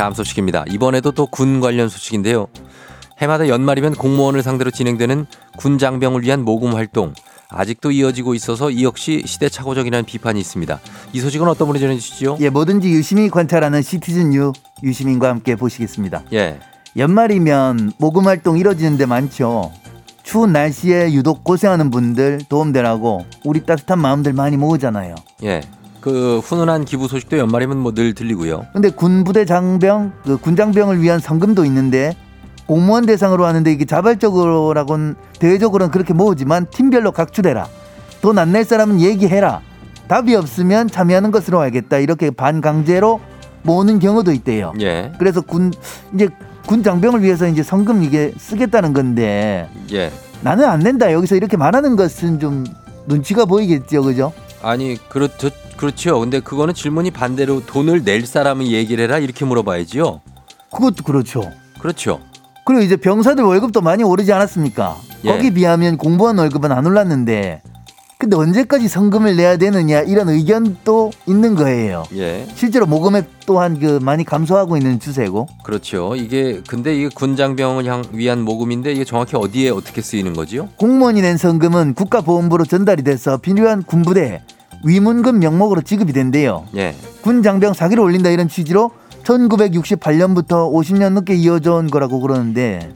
[0.00, 0.64] 다음 소식입니다.
[0.70, 2.46] 이번에도 또 군 관련 소식인데요.
[3.18, 5.26] 해마다 연말이면 공무원을 상대로 진행되는
[5.58, 7.12] 군 장병을 위한 모금 활동
[7.50, 10.80] 아직도 이어지고 있어서 이 역시 시대착오적이라는 비판이 있습니다.
[11.12, 12.38] 이 소식은 어떤 분이 전해주시죠?
[12.40, 16.22] 예, 뭐든지 유심히 관찰하는 시티즌 유 유시민과 함께 보시겠습니다.
[16.32, 16.58] 예,
[16.96, 19.70] 연말이면 모금 활동 이뤄지는 데 많죠.
[20.22, 25.14] 추운 날씨에 유독 고생하는 분들 도움되라고 우리 따뜻한 마음들 많이 모으잖아요.
[25.42, 25.60] 예.
[26.00, 28.66] 그 훈훈한 기부 소식도 연말이면 뭐 늘 들리고요.
[28.72, 32.16] 근데 군부대 장병, 그 군장병을 위한 성금도 있는데
[32.66, 37.66] 공무원 대상으로 하는데 이게 자발적으로라고는 대외적으로는 그렇게 모으지만 팀별로 각출해라.
[38.22, 39.60] 돈 안 낼 사람은 얘기해라.
[40.08, 41.98] 답이 없으면 참여하는 것으로 알겠다.
[41.98, 43.20] 이렇게 반강제로
[43.62, 44.72] 모으는 경우도 있대요.
[44.80, 45.72] 예, 그래서 군
[46.14, 46.28] 이제
[46.66, 50.10] 군 장병을 위해서 이제 성금 이게 쓰겠다는 건데 예.
[50.42, 51.12] 나는 안 낸다.
[51.12, 52.64] 여기서 이렇게 말하는 것은 좀
[53.06, 54.32] 눈치가 보이겠죠, 그죠?
[54.62, 56.20] 아니 그렇죠 그렇죠.
[56.20, 60.20] 근데 그거는 질문이 반대로 돈을 낼 사람은 얘기를 해라 이렇게 물어봐야지요.
[60.70, 61.50] 그것도 그렇죠.
[61.80, 62.20] 그렇죠.
[62.66, 64.96] 그리고 이제 병사들 월급도 많이 오르지 않았습니까?
[65.24, 65.32] 예.
[65.32, 67.62] 거기 비하면 공무원 월급은 안 올랐는데
[68.20, 72.04] 근데 언제까지 성금을 내야 되느냐 이런 의견도 있는 거예요.
[72.14, 76.14] 예, 실제로 모금액 또한 그 많이 감소하고 있는 추세고 그렇죠.
[76.14, 80.68] 이게 근데 이게 군장병을 향 위한 모금인데 이게 정확히 어디에 어떻게 쓰이는 거지요?
[80.76, 84.42] 공무원이 낸 성금은 국가보험부로 전달이 돼서 필요한 군부대
[84.84, 86.66] 위문금 명목으로 지급이 된대요.
[86.76, 88.90] 예, 군 장병 사기를 올린다 이런 취지로
[89.24, 92.94] 1968년부터 50년 넘게 이어져 온 거라고 그러는데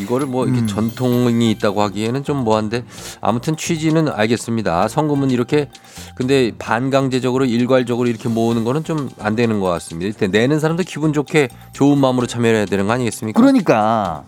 [0.00, 2.84] 이거를 뭐 이렇게 전통이 있다고 하기에는 좀 뭐한데
[3.20, 4.88] 아무튼 취지는 알겠습니다.
[4.88, 5.68] 성금은 이렇게
[6.14, 10.06] 근데 반강제적으로 일괄적으로 이렇게 모으는 거는 좀 안 되는 것 같습니다.
[10.06, 13.40] 일단 내는 사람도 기분 좋게 좋은 마음으로 참여해야 되는 거 아니겠습니까?
[13.40, 14.24] 그러니까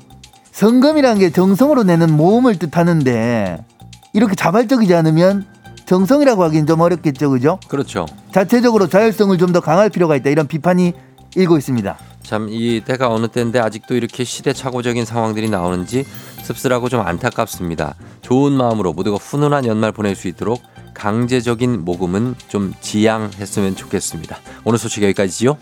[0.52, 3.64] 성금이라는 게 정성으로 내는 모험을 뜻하는데
[4.12, 5.46] 이렇게 자발적이지 않으면
[5.86, 7.58] 정성이라고 하기는 좀 어렵겠죠, 그죠?
[7.68, 8.06] 그렇죠.
[8.32, 10.92] 자체적으로 자율성을 좀 더 강할 필요가 있다 이런 비판이
[11.34, 11.98] 일고 있습니다.
[12.22, 16.04] 참 이 때가 어느 때인데 아직도 이렇게 시대착오적인 상황들이 나오는지
[16.42, 17.96] 씁쓸하고 좀 안타깝습니다.
[18.22, 20.62] 좋은 마음으로 모두가 훈훈한 연말 보낼 수 있도록
[20.94, 24.38] 강제적인 모금은 좀 지양했으면 좋겠습니다.
[24.64, 25.56] 오늘 소식 여기까지지요.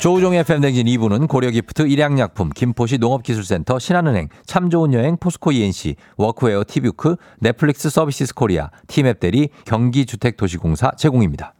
[0.00, 7.16] 조우종의 FM대행진 2부는 고려기프트, 일양약품, 김포시 농업기술센터, 신한은행, 참 좋은 여행, 포스코 E&C, 워크웨어 티뷰크,
[7.38, 11.52] 넷플릭스 서비스 코리아, 티맵 대리, 경기주택도시공사 제공입니다.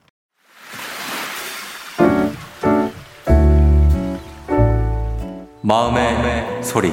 [5.61, 6.91] 마음의 소리.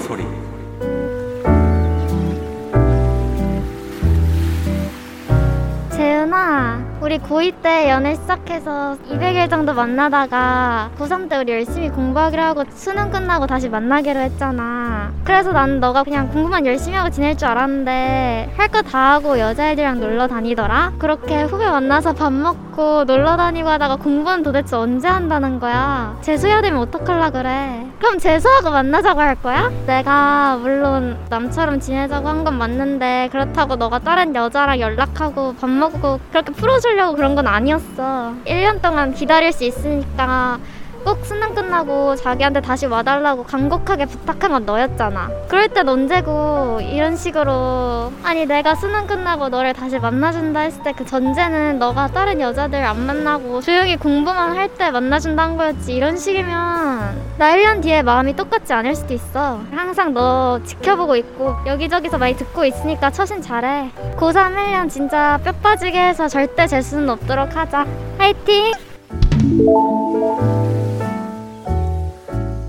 [5.96, 12.64] 재은아, 우리 고2 때 연애 시작해서 200일 정도 만나다가 고3 때 우리 열심히 공부하기로 하고
[12.72, 15.12] 수능 끝나고 다시 만나기로 했잖아.
[15.24, 20.00] 그래서 난 너가 그냥 공부만 열심히 하고 지낼 줄 알았는데 할 거 다 하고 여자애들이랑
[20.00, 20.94] 놀러 다니더라?
[21.00, 26.18] 그렇게 후배 만나서 밥 먹고 놀러 다니고 하다가 공부는 도대체 언제 한다는 거야?
[26.22, 27.86] 재수해야 되면 어떡할라 그래?
[28.00, 29.70] 그럼 재수하고 만나자고 할 거야?
[29.88, 36.52] 내가 물론 남처럼 지내자고 한 건 맞는데 그렇다고 너가 다른 여자랑 연락하고 밥 먹고 그렇게
[36.54, 38.34] 풀어 주려고 그런 건 아니었어.
[38.46, 40.60] 1년 동안 기다릴 수 있으니까
[41.08, 45.30] 꼭 수능 끝나고 자기한테 다시 와달라고 간곡하게 부탁한 건 너였잖아.
[45.48, 51.06] 그럴 땐 언제고 이런 식으로 아니 내가 수능 끝나고 너를 다시 만나준다 했을 때 그
[51.06, 57.56] 전제는 너가 다른 여자들 안 만나고 조용히 공부만 할 때 만나준다는 거였지 이런 식이면 나
[57.56, 59.62] 1년 뒤에 마음이 똑같지 않을 수도 있어.
[59.72, 63.92] 항상 너 지켜보고 있고 여기저기서 많이 듣고 있으니까 처신 잘해.
[64.18, 67.86] 고3 1년 진짜 뼈 빠지게 해서 절대 재수는 없도록 하자.
[68.18, 68.74] 화이팅!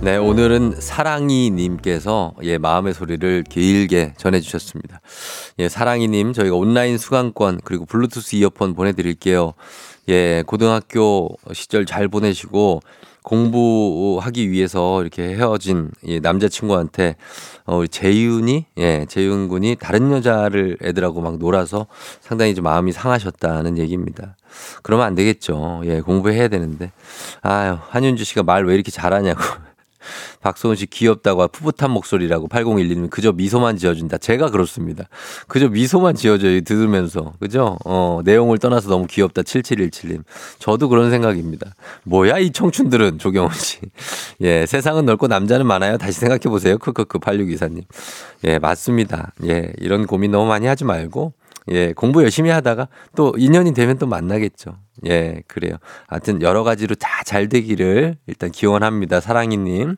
[0.01, 5.01] 네, 오늘은 사랑이님께서 예, 마음의 소리를 길게 전해주셨습니다.
[5.59, 9.55] 예, 사랑이님, 저희가 온라인 수강권 그리고 블루투스 이어폰 보내드릴게요.
[10.09, 12.81] 예, 고등학교 시절 잘 보내시고
[13.25, 17.17] 공부하기 위해서 이렇게 헤어진 이 남자친구한테
[17.67, 21.89] 어, 재윤이, 예, 재윤 군이 다른 여자를 애들하고 막 놀아서
[22.21, 24.37] 상당히 좀 마음이 상하셨다는 얘기입니다.
[24.83, 25.83] 그러면 안 되겠죠.
[25.85, 26.93] 예, 공부해야 되는데.
[27.43, 29.41] 아유, 한윤주 씨가 말 왜 이렇게 잘하냐고.
[30.41, 34.19] 박소은 씨 귀엽다고 푸풋한 목소리라고 8012님 그저 미소만 지어준다.
[34.19, 35.05] 제가 그렇습니다.
[35.47, 36.61] 그저 미소만 지어줘요.
[36.63, 37.35] 들으면서.
[37.41, 37.79] 그죠?
[37.85, 39.43] 어, 내용을 떠나서 너무 귀엽다.
[39.43, 40.23] 7717님.
[40.59, 41.75] 저도 그런 생각입니다.
[42.05, 43.79] 뭐야 이 청춘들은 조경훈 씨.
[44.41, 45.99] 예, 세상은 넓고 남자는 많아요.
[45.99, 46.79] 다시 생각해 보세요.
[46.79, 47.85] 크크크 8624님.
[48.45, 49.33] 예, 맞습니다.
[49.45, 51.33] 예, 이런 고민 너무 많이 하지 말고
[51.71, 54.77] 예, 공부 열심히 하다가 또 인연이 되면 또 만나겠죠.
[55.07, 55.77] 예, 그래요.
[56.07, 59.21] 하여튼 여러 가지로 다 잘 되기를 일단 기원합니다.
[59.21, 59.97] 사랑이님.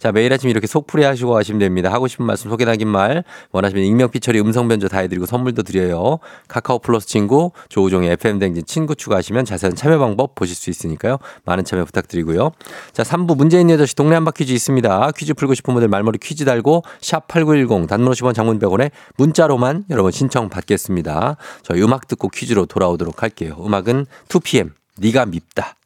[0.00, 1.92] 자, 매일 아침 이렇게 속풀이 하시고 가시면 됩니다.
[1.92, 6.18] 하고 싶은 말씀 소개 담긴 말 원하시면 익명 피처리 음성 변조 다 해드리고 선물도 드려요.
[6.48, 11.18] 카카오 플러스 친구 조우종의 FM 댕진 친구 추가하시면 자세한 참여 방법 보실 수 있으니까요.
[11.44, 12.50] 많은 참여 부탁드리고요.
[12.92, 15.12] 자, 3부 문제 있는 8시 동네 한바 퀴즈 있습니다.
[15.16, 20.48] 퀴즈 풀고 싶은 분들 말머리 퀴즈 달고 샵8910 단문 50원 장문 100원에 문자로만 여러분 신청
[20.48, 21.36] 받겠습니다.
[21.62, 23.56] 저희 음악 듣고 퀴즈로 돌아오도록 할게요.
[23.64, 24.06] 음악은
[24.42, 25.76] 2PM 네가 밉다.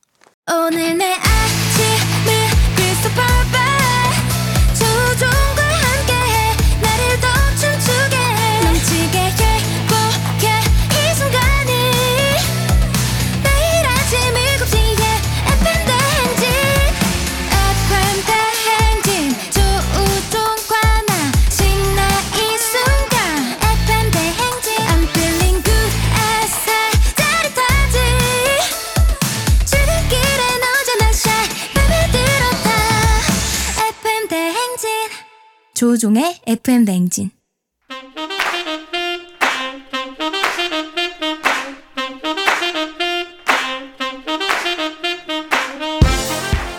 [35.77, 37.31] 조종의 FM 대행진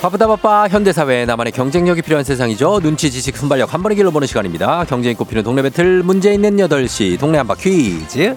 [0.01, 2.79] 바쁘다 바빠 현대사회 나만의 경쟁력이 필요한 세상이죠.
[2.79, 4.83] 눈치 지식 순발력 한 번에 길러보는 시간입니다.
[4.85, 8.35] 경쟁이 꼽히는 동네 배틀 문제 있는 8시 동네 한바 퀴즈.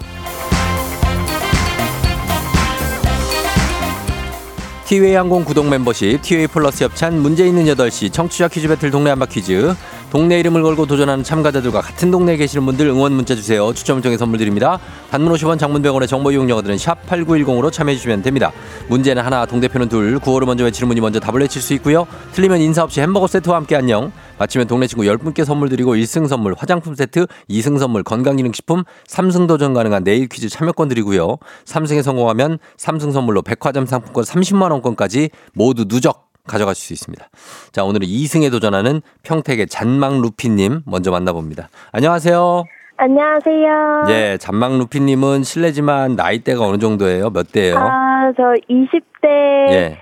[4.84, 9.26] 티웨이 항공 구독 멤버십 티웨이 플러스 협찬 문제 있는 8시 청취자 퀴즈 배틀 동네 한바
[9.26, 9.72] 퀴즈
[10.10, 13.72] 동네 이름을 걸고 도전하는 참가자들과 같은 동네에 계시는 분들 응원 문자 주세요.
[13.72, 14.80] 추첨을 통해 선물 드립니다.
[15.12, 18.50] 단문 50원 장문 100원의 정보 이용료들은 샵 8910으로 참여해 주시면 됩니다.
[18.88, 22.08] 문제는 하나 동대표는 둘 구호를 먼저 외치는 분이 먼저 답을 외칠 수 있고요.
[22.32, 24.10] 틀리면 인사 없이 햄버거 세트와 함께 안녕.
[24.38, 29.74] 마치면 동네 친구 10분께 선물 드리고 1승 선물 화장품 세트, 2승 선물 건강기능식품, 3승 도전
[29.74, 31.36] 가능한 내일 퀴즈 참여권 드리고요.
[31.66, 37.28] 3승에 성공하면 3승 선물로 백화점 상품권 30만 원권까지 모두 누적 가져가실 수 있습니다.
[37.72, 41.68] 자, 오늘은 2승에 도전하는 평택의 잔망 루피님 먼저 만나봅니다.
[41.92, 42.64] 안녕하세요.
[42.96, 44.04] 안녕하세요.
[44.10, 47.30] 예, 잔망 루피님은 실례지만 나이대가 어느 정도예요?
[47.30, 47.78] 몇 대예요?
[47.78, 49.72] 아, 저 20대.
[49.72, 49.98] 예.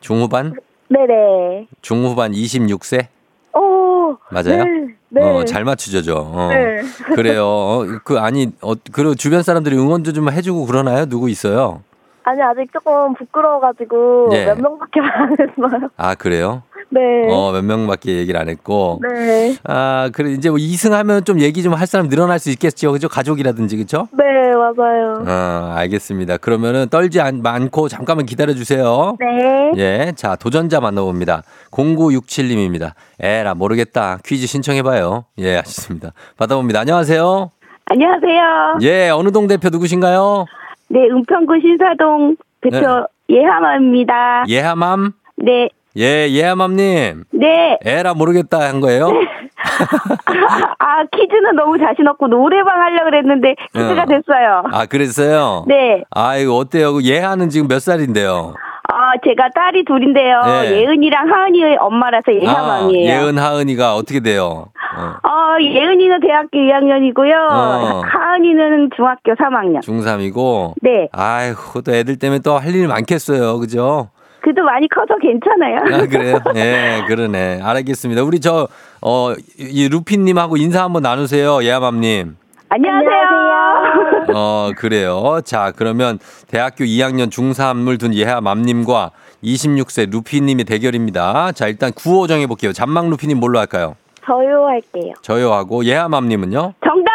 [0.00, 0.54] 중후반?
[0.88, 1.68] 네네.
[1.82, 3.06] 중후반 26세?
[3.54, 4.16] 오.
[4.30, 4.64] 맞아요?
[4.64, 4.94] 네.
[5.10, 5.22] 네.
[5.22, 6.16] 어, 잘 맞추죠, 저.
[6.16, 6.48] 어.
[6.48, 6.80] 네.
[7.14, 7.46] 그래요.
[7.46, 11.06] 어, 그, 아니, 어, 그, 주변 사람들이 응원도 좀 해주고 그러나요?
[11.06, 11.82] 누구 있어요?
[12.24, 14.46] 아니, 아직 조금 부끄러워가지고 예.
[14.46, 15.88] 몇 명밖에 안 했어요.
[15.96, 16.62] 아, 그래요?
[16.92, 17.00] 네.
[17.30, 19.00] 어, 몇 명밖에 얘기를 안 했고.
[19.08, 19.54] 네.
[19.64, 22.90] 아, 그래, 이제 뭐 2승 하면 좀 얘기 좀 할 사람 늘어날 수 있겠죠.
[22.92, 23.08] 그죠?
[23.08, 24.08] 가족이라든지, 그죠?
[24.12, 25.14] 네, 맞아요.
[25.26, 26.36] 어, 알겠습니다.
[26.38, 29.16] 그러면은 떨지 않, 않고 잠깐만 기다려 주세요.
[29.20, 29.72] 네.
[29.76, 31.42] 예, 자, 도전자 만나 봅니다.
[31.70, 32.92] 0967님입니다.
[33.20, 34.18] 에라, 모르겠다.
[34.24, 35.24] 퀴즈 신청해 봐요.
[35.38, 36.10] 예, 하셨습니다.
[36.36, 36.80] 받아봅니다.
[36.80, 37.50] 안녕하세요.
[37.86, 38.78] 안녕하세요.
[38.82, 40.44] 예, 어느 동 대표 누구신가요?
[40.90, 44.44] 네, 은평구 신사동 대표 예하마입니다.
[44.48, 45.12] 예하맘?
[45.36, 45.68] 네.
[45.96, 47.24] 예, 예하맘님.
[47.32, 47.78] 네.
[47.84, 49.08] 에라, 모르겠다 한 거예요?
[50.78, 54.06] 아, 퀴즈는 너무 자신 없고 노래방 하려고 그랬는데 퀴즈가 어.
[54.06, 54.62] 됐어요.
[54.72, 55.64] 아, 그랬어요?
[55.68, 56.02] 네.
[56.10, 56.94] 아이고, 어때요?
[56.94, 58.54] 그 예하는 지금 몇 살인데요?
[58.92, 60.40] 아, 제가 딸이 둘인데요.
[60.44, 60.72] 네.
[60.82, 63.12] 예은이랑 하은이의 엄마라서 예하맘이에요.
[63.12, 64.66] 아, 예은, 하은이가 어떻게 돼요?
[64.96, 67.32] 어, 어, 예은이는 대학교 2학년이고요.
[67.50, 68.02] 어.
[68.04, 69.80] 하은이는 중학교 3학년.
[69.82, 70.74] 중3이고.
[70.82, 71.08] 네.
[71.12, 73.58] 아이고, 또 애들 때문에 또 할 일 많겠어요.
[73.58, 74.10] 그죠?
[74.42, 76.02] 그래도 많이 커서 괜찮아요.
[76.02, 76.38] 아, 그래요?
[76.56, 77.60] 예, 그러네.
[77.62, 78.22] 알겠습니다.
[78.22, 78.68] 우리 저,
[79.02, 81.62] 어, 이 루피님하고 인사 한번 나누세요.
[81.62, 82.36] 예아맘님.
[82.70, 84.34] 안녕하세요.
[84.34, 85.40] 어, 그래요.
[85.44, 89.10] 자, 그러면 대학교 2학년 중3을 둔 예아맘님과
[89.44, 91.52] 26세 루피님의 대결입니다.
[91.52, 92.72] 자, 일단 구호 정해볼게요.
[92.72, 93.96] 잔망 루피님 뭘로 할까요?
[94.30, 95.12] 저요 할게요.
[95.22, 96.74] 저요 하고 예아맘님은요?
[96.84, 97.10] 정답!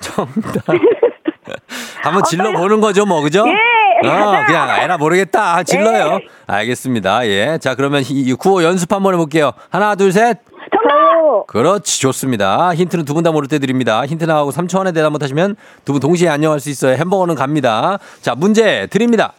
[0.00, 0.64] 정답.
[2.02, 3.44] 한번 질러 보는 거죠, 뭐, 그죠?
[3.48, 4.06] 예!
[4.08, 4.44] 어!
[4.46, 5.56] 그냥 에라 모르겠다.
[5.56, 6.18] 아, 질러요.
[6.46, 7.26] 알겠습니다.
[7.26, 7.58] 예.
[7.58, 9.52] 자, 그러면 이, 이 구호 연습 한번 해볼게요.
[9.70, 10.38] 하나, 둘, 셋.
[10.70, 11.46] 정답!
[11.46, 12.74] 그렇지, 좋습니다.
[12.74, 14.04] 힌트는 두 분 다 모를 때 드립니다.
[14.04, 15.56] 힌트 나가고 3초 안에 대답 못하시면
[15.86, 16.96] 두 분 동시에 안녕할 수 있어요.
[16.96, 17.98] 햄버거는 갑니다.
[18.20, 19.32] 자, 문제 드립니다.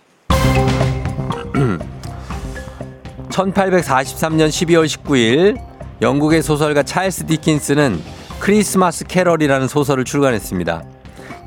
[3.30, 5.58] 1843년 12월 19일
[6.02, 8.02] 영국의 소설가 찰스 디킨스는
[8.40, 10.84] 크리스마스 캐럴이라는 소설을 출간했습니다.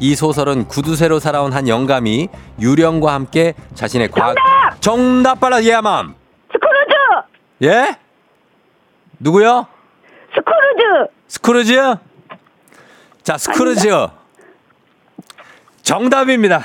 [0.01, 2.29] 이 소설은 구두쇠로 살아온 한 영감이
[2.61, 4.35] 유령과 함께 자신의 과
[4.81, 5.41] 정답!
[5.41, 6.15] 빨라 예맘.
[6.53, 6.93] 스크루즈!
[7.63, 7.97] 예?
[9.19, 9.67] 누구요?
[10.35, 11.13] 스크루즈!
[11.29, 11.95] 스크루즈?
[13.23, 13.89] 자 스크루즈.
[15.83, 16.63] 정답입니다.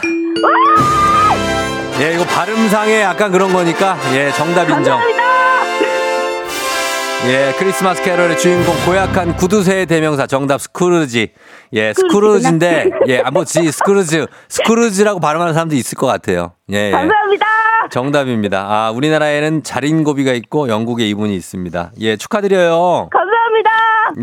[2.00, 4.98] 예 이거 발음상에 약간 그런 거니까 예 정답 인정.
[5.00, 5.27] 감사합니다!
[7.26, 11.32] 예, 크리스마스 캐럴의 주인공 고약한 구두쇠의 대명사 정답 스크루지.
[11.74, 16.54] 예, 스크루지인데 예, 아, 뭐지 스크루즈, 스크루지라고 발음하는 사람도 있을 것 같아요.
[16.72, 16.92] 예, 예.
[16.92, 17.46] 감사합니다!
[17.90, 18.66] 정답입니다.
[18.70, 21.92] 아, 우리나라에는 자린고비가 있고 영국에 이분이 있습니다.
[22.00, 23.10] 예, 축하드려요.
[23.12, 23.72] 감사합니다!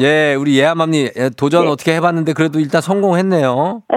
[0.01, 1.71] 예, 우리 예아맘님 예, 도전 네.
[1.71, 3.83] 어떻게 해봤는데 그래도 일단 성공했네요.
[3.89, 3.97] 아,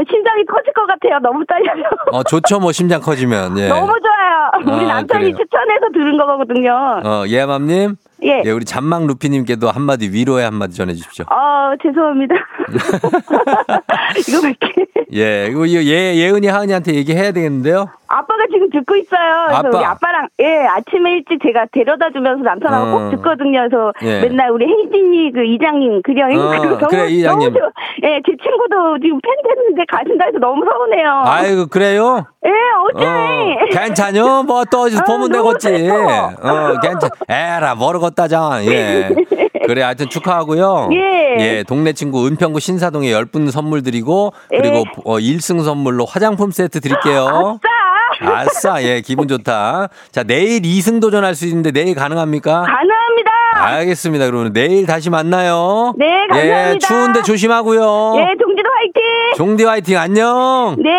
[0.78, 1.20] 것 같아요.
[1.22, 1.84] 너무 떨려요.
[2.12, 3.58] 어, 좋죠, 뭐 심장 커지면.
[3.60, 3.68] 예.
[3.68, 4.78] 너무 좋아요.
[4.78, 5.38] 우리 아, 남편이 그래요.
[5.38, 6.72] 추천해서 들은 거거든요.
[7.04, 7.96] 어, 예아맘님.
[8.24, 8.42] 예.
[8.46, 11.26] 예, 우리 잔망 루피님께도 한마디 위로의 한마디 전해주십시오.
[11.30, 12.36] 어, 죄송합니다.
[14.28, 17.90] 이거 몇개 예, 이거 이거 예, 예은이 하은이한테 얘기해야 되겠는데요?
[18.08, 19.46] 아빠가 지금 듣고 있어요.
[19.48, 19.78] 그래서 아빠.
[19.78, 22.92] 우리 아빠랑 예 아침에 일찍 제가 데려다 주면서 남편하고 어.
[22.92, 23.68] 꼭 듣거든요.
[23.70, 24.22] 그래서 예.
[24.28, 27.54] 맨날 우리 혜진이 그 이장님 그려 어, 너무 그래, 이장님.
[27.54, 27.70] 너무 좋아.
[28.04, 31.24] 예, 제 친구도 지금 팬 됐는데 가신다 해서 너무 서운해요.
[31.26, 32.26] 아이고, 그래요?
[32.46, 33.70] 예, 어, 어째?
[33.72, 34.44] 괜찮요?
[34.44, 35.90] 뭐또 아, 보면 되겠지.
[35.90, 37.10] 어, 괜찮.
[37.30, 38.66] 에라 모르겠다잖아.
[38.66, 39.10] 예.
[39.68, 40.90] 그래, 하여튼 축하하고요.
[40.94, 41.64] 예.
[41.68, 44.84] 동네 친구 은평구 신사동에 10분 선물 드리고 그리고 예.
[45.04, 47.60] 어, 1승 선물로 화장품 세트 드릴게요.
[47.64, 47.77] 아싸!
[48.22, 49.90] 아싸, 예, 기분 좋다.
[50.12, 52.62] 자, 내일 2승 도전할 수 있는데 내일 가능합니까?
[52.64, 53.32] 가능합니다.
[53.54, 54.26] 알겠습니다.
[54.28, 55.94] 그러면 내일 다시 만나요.
[55.98, 56.74] 네, 감사합니다.
[56.74, 58.14] 예, 추운데 조심하고요.
[58.18, 59.34] 예, 동지도 화이팅!
[59.38, 60.76] 종디 화이팅 안녕.
[60.80, 60.92] 네.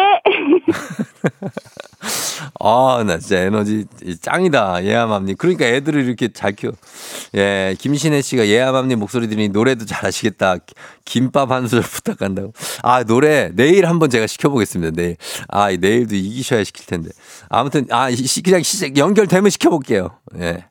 [2.60, 3.86] 아, 나 진짜 에너지
[4.20, 4.84] 짱이다.
[4.84, 5.36] 예아맘님.
[5.36, 6.72] 그러니까 애들을 이렇게 잘 키워.
[7.34, 10.56] 예, 김신혜 씨가 예아맘님 목소리 들으니 노래도 잘하시겠다.
[11.04, 12.52] 김밥 한 소절 부탁한다고.
[12.82, 14.92] 아, 노래 내일 한번 제가 시켜보겠습니다.
[14.94, 15.16] 내일.
[15.48, 17.10] 아, 내일도 이기셔야 시킬 텐데.
[17.48, 20.10] 아무튼, 아, 시- 그냥 시작, 연결되면 시켜볼게요.
[20.40, 20.64] 예.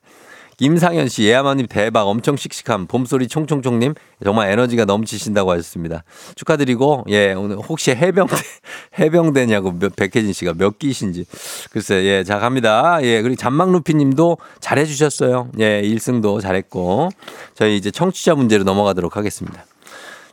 [0.58, 3.94] 김상현 씨, 예아마님 대박, 엄청 씩씩함, 봄소리 총총총님,
[4.24, 6.04] 정말 에너지가 넘치신다고 하셨습니다.
[6.36, 8.36] 축하드리고, 예, 오늘 혹시 해병대,
[9.00, 11.26] 해병대냐고, 몇, 백혜진 씨가 몇 기신지.
[11.72, 12.98] 글쎄, 예, 자, 갑니다.
[13.04, 15.52] 예, 그리고 잔망루피 님도 잘해주셨어요.
[15.60, 17.10] 예, 1승도 잘했고.
[17.54, 19.64] 저희 이제 청취자 문제로 넘어가도록 하겠습니다.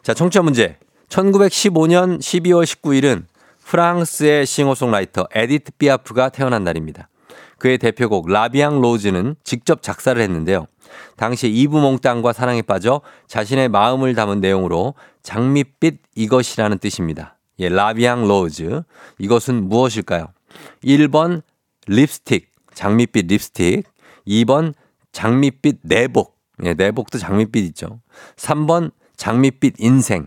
[0.02, 0.78] 자, 청취자 문제.
[1.10, 3.24] 1915년 12월 19일은
[3.64, 7.08] 프랑스의 싱어송라이터 에디트 피아프가 태어난 날입니다.
[7.64, 10.66] 그의 대표곡 La Vie en rose는 직접 작사를 했는데요.
[11.16, 14.92] 당시 이브몽땅과 사랑에 빠져 자신의 마음을 담은 내용으로
[15.22, 17.38] 장밋빛 이것이라는 뜻입니다.
[17.60, 18.82] 예, La Vie en rose.
[19.18, 20.26] 이것은 무엇일까요?
[20.84, 21.40] 1번
[21.86, 23.84] 립스틱, 장밋빛 립스틱.
[24.28, 24.74] 2번
[25.12, 26.36] 장밋빛 내복.
[26.64, 28.02] 예, 내복도 장밋빛 있죠.
[28.36, 30.26] 3번 장밋빛 인생.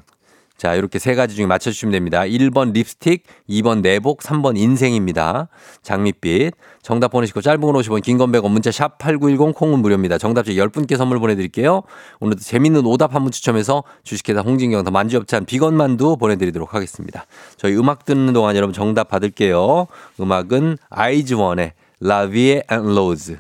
[0.58, 2.22] 자, 이렇게 세 가지 중에 맞춰주시면 됩니다.
[2.22, 5.50] 1번 립스틱, 2번 내복, 3번 인생입니다.
[5.84, 6.54] 장밋빛.
[6.82, 10.18] 정답 보내시고 짧은 건 50원, 긴건 100원, 문자 샵 8910, 콩은 무료입니다.
[10.18, 11.84] 정답 중 10분께 선물 보내드릴게요.
[12.20, 17.26] 오늘도 재밌는 오답 한 분 추첨해서 주식회사 홍진경 더 만주엽찬 비건만두 보내드리도록 하겠습니다.
[17.58, 19.88] 저희 음악 듣는 동안 여러분 정답 받을게요.
[20.20, 23.38] 음악은 아이즈원의 La Vie en Rose.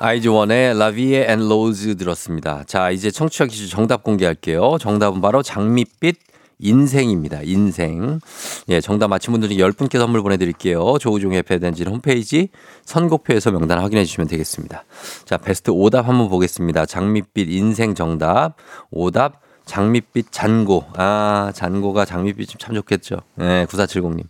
[0.00, 2.64] 아이즈원의 La Vie en Rose 들었습니다.
[2.66, 4.76] 자, 이제 청취자 퀴즈 정답 공개할게요.
[4.80, 6.16] 정답은 바로 장밋빛
[6.62, 7.40] 인생입니다.
[7.42, 8.20] 인생.
[8.68, 10.98] 예, 정답 맞힌 분들 중에 10분께 선물 보내드릴게요.
[10.98, 12.48] 조우종의 배단진 홈페이지
[12.84, 14.84] 선곡표에서 명단 확인해 주시면 되겠습니다.
[15.24, 16.86] 자, 베스트 오답 한번 보겠습니다.
[16.86, 18.54] 장밋빛 인생 정답.
[18.90, 19.42] 오답.
[19.64, 20.84] 장밋빛 잔고.
[20.94, 23.16] 아, 잔고가 장밋빛이 참 좋겠죠.
[23.40, 24.24] 예, 9470님.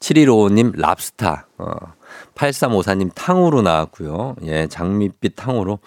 [0.00, 1.46] 7155님, 랍스타.
[1.58, 1.74] 어.
[2.34, 4.36] 8354님 탕후루 나왔고요.
[4.44, 5.78] 예, 장밋빛 탕후루.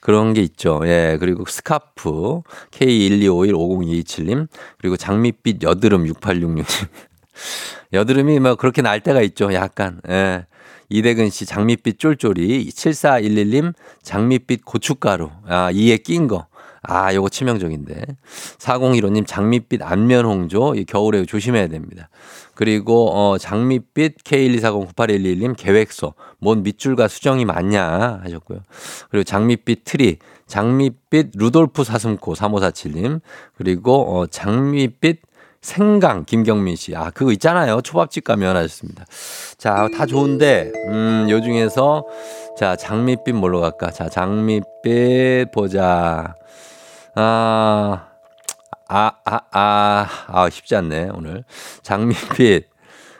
[0.00, 0.80] 그런 게 있죠.
[0.84, 4.48] 예, 그리고 스카프 K125150227님
[4.78, 6.64] 그리고 장밋빛 여드름 6866님.
[7.92, 9.52] 여드름이 뭐 그렇게 날 때가 있죠.
[9.52, 10.00] 약간.
[10.08, 10.46] 예.
[10.88, 15.30] 이대근 씨 장밋빛 쫄쫄이 7411님 장밋빛 고춧가루.
[15.46, 16.46] 아, 이에 낀 거.
[16.88, 18.04] 아, 요거 치명적인데.
[18.58, 20.74] 4015님 장밋빛 안면홍조.
[20.76, 22.08] 이 겨울에 조심해야 됩니다.
[22.54, 26.14] 그리고 어 장밋빛 K124098111님 계획서.
[26.38, 28.60] 뭔 밑줄과 수정이 많냐 하셨고요.
[29.10, 30.18] 그리고 장밋빛 트리.
[30.46, 33.20] 장밋빛 루돌프 사슴코 3547님.
[33.56, 35.20] 그리고 어 장밋빛
[35.60, 36.94] 생강 김경민 씨.
[36.94, 37.80] 아, 그거 있잖아요.
[37.80, 39.04] 초밥집 가면 하셨습니다.
[39.58, 42.04] 자, 다 좋은데 음, 요 중에서
[42.56, 43.90] 자, 장밋빛 뭘로 갈까?
[43.90, 46.34] 자, 장밋빛 보자.
[47.16, 48.08] 아,
[48.88, 51.44] 아, 아, 아, 아, 쉽지 않네, 오늘.
[51.82, 52.68] 장밋빛.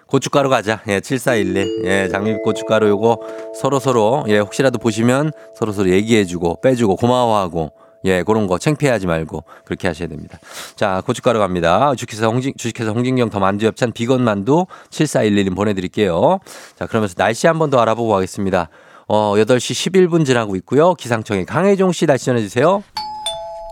[0.06, 0.82] 고춧가루 가자.
[0.86, 1.82] 예, 7411.
[1.84, 3.18] 예, 장미 고춧가루 요거
[3.60, 7.72] 서로 서로 예, 혹시라도 보시면 서로 서로 얘기해 주고 빼주고 고마워하고
[8.04, 10.38] 예, 그런 거 창피하지 말고 그렇게 하셔야 됩니다.
[10.76, 11.92] 자, 고춧가루 갑니다.
[11.96, 16.38] 주식회사 홍진, 주식회사 홍진경 더 만두 엽찬 비건 만두 7411님 보내드릴게요.
[16.78, 18.68] 자, 그러면서 날씨 한 번 더 알아보고 가겠습니다.
[19.08, 20.94] 어, 8시 11분 지나고 있고요.
[20.94, 22.84] 기상청의 강혜종 씨 날씨 전해주세요.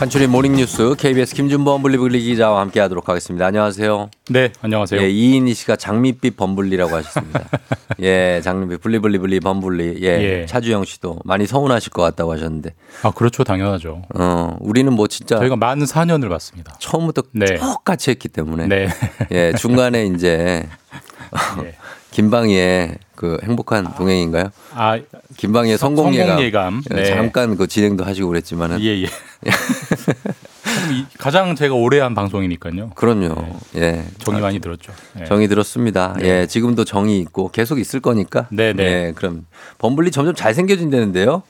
[0.00, 3.44] 간추린 모닝뉴스 KBS 김준범 블리블리 기자와 함께 하도록 하겠습니다.
[3.44, 4.08] 안녕하세요.
[4.30, 4.98] 네, 안녕하세요.
[4.98, 7.44] 예, 이인희 씨가 장밋빛 범블리라고 하셨습니다.
[8.00, 9.98] 예, 장밋빛 블리블리블리 범블리.
[10.00, 10.46] 예, 예.
[10.46, 12.72] 차주영 씨도 많이 서운하실 것 같다고 하셨는데.
[13.02, 13.44] 아, 그렇죠.
[13.44, 14.00] 당연하죠.
[14.14, 16.78] 어, 우리는 뭐 진짜 저희가 만 4년을 봤습니다.
[16.78, 17.58] 처음부터 네.
[17.58, 18.68] 똑같이 했기 때문에.
[18.68, 18.88] 네.
[19.32, 20.66] 예, 중간에 이제
[21.62, 21.76] 예.
[22.10, 24.50] 김방희의 그 행복한 동행인가요?
[24.74, 24.98] 아,
[25.36, 26.82] 김방희의 성공 예감.
[26.90, 27.04] 예, 네.
[27.04, 29.06] 잠깐 그 진행도 하시고 그랬지만은 예, 예.
[31.18, 32.90] 가장 제가 오래 한 방송이니까요.
[32.94, 33.58] 그럼요.
[33.76, 34.04] 예.
[34.18, 34.92] 정이 많이 들었죠.
[35.20, 35.24] 예.
[35.24, 36.14] 정이 들었습니다.
[36.18, 36.28] 네.
[36.28, 38.46] 예, 지금도 정이 있고 계속 있을 거니까.
[38.50, 38.82] 네, 네.
[38.84, 39.46] 예, 그럼
[39.78, 41.42] 범블리 점점 잘 생겨진다는데요.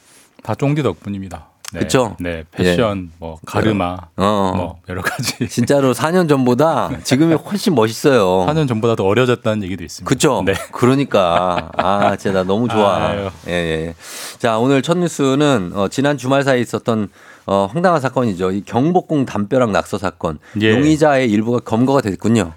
[0.43, 1.50] 다 쫑디 덕분입니다.
[1.73, 1.81] 네.
[1.81, 2.17] 그쵸?
[2.19, 4.53] 네, 패션, 뭐 가르마, 어.
[4.57, 5.47] 뭐 여러 가지.
[5.49, 8.47] 진짜로 4년 전보다 지금이 훨씬 멋있어요.
[8.49, 10.09] 4년 전보다 더 어려졌다는 얘기도 있습니다.
[10.09, 10.43] 그쵸?
[10.45, 10.55] 네.
[10.73, 11.71] 그러니까.
[11.77, 12.97] 아, 진짜 나 너무 좋아.
[12.97, 13.31] 아유.
[13.47, 13.95] 예, 예.
[14.39, 17.09] 자, 오늘 첫 뉴스는 어, 지난 주말 사이에 있었던
[17.47, 18.51] 어, 황당한 사건이죠.
[18.53, 20.39] 이 경복궁 담벼락 낙서 사건.
[20.61, 20.73] 예.
[20.73, 22.53] 용의자의 일부가 검거가 됐군요.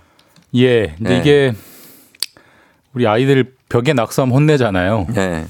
[0.55, 1.19] 예, 근데 네.
[1.19, 1.53] 이게
[2.93, 5.07] 우리 아이들 벽에 낙서하면 혼내잖아요.
[5.17, 5.45] 예.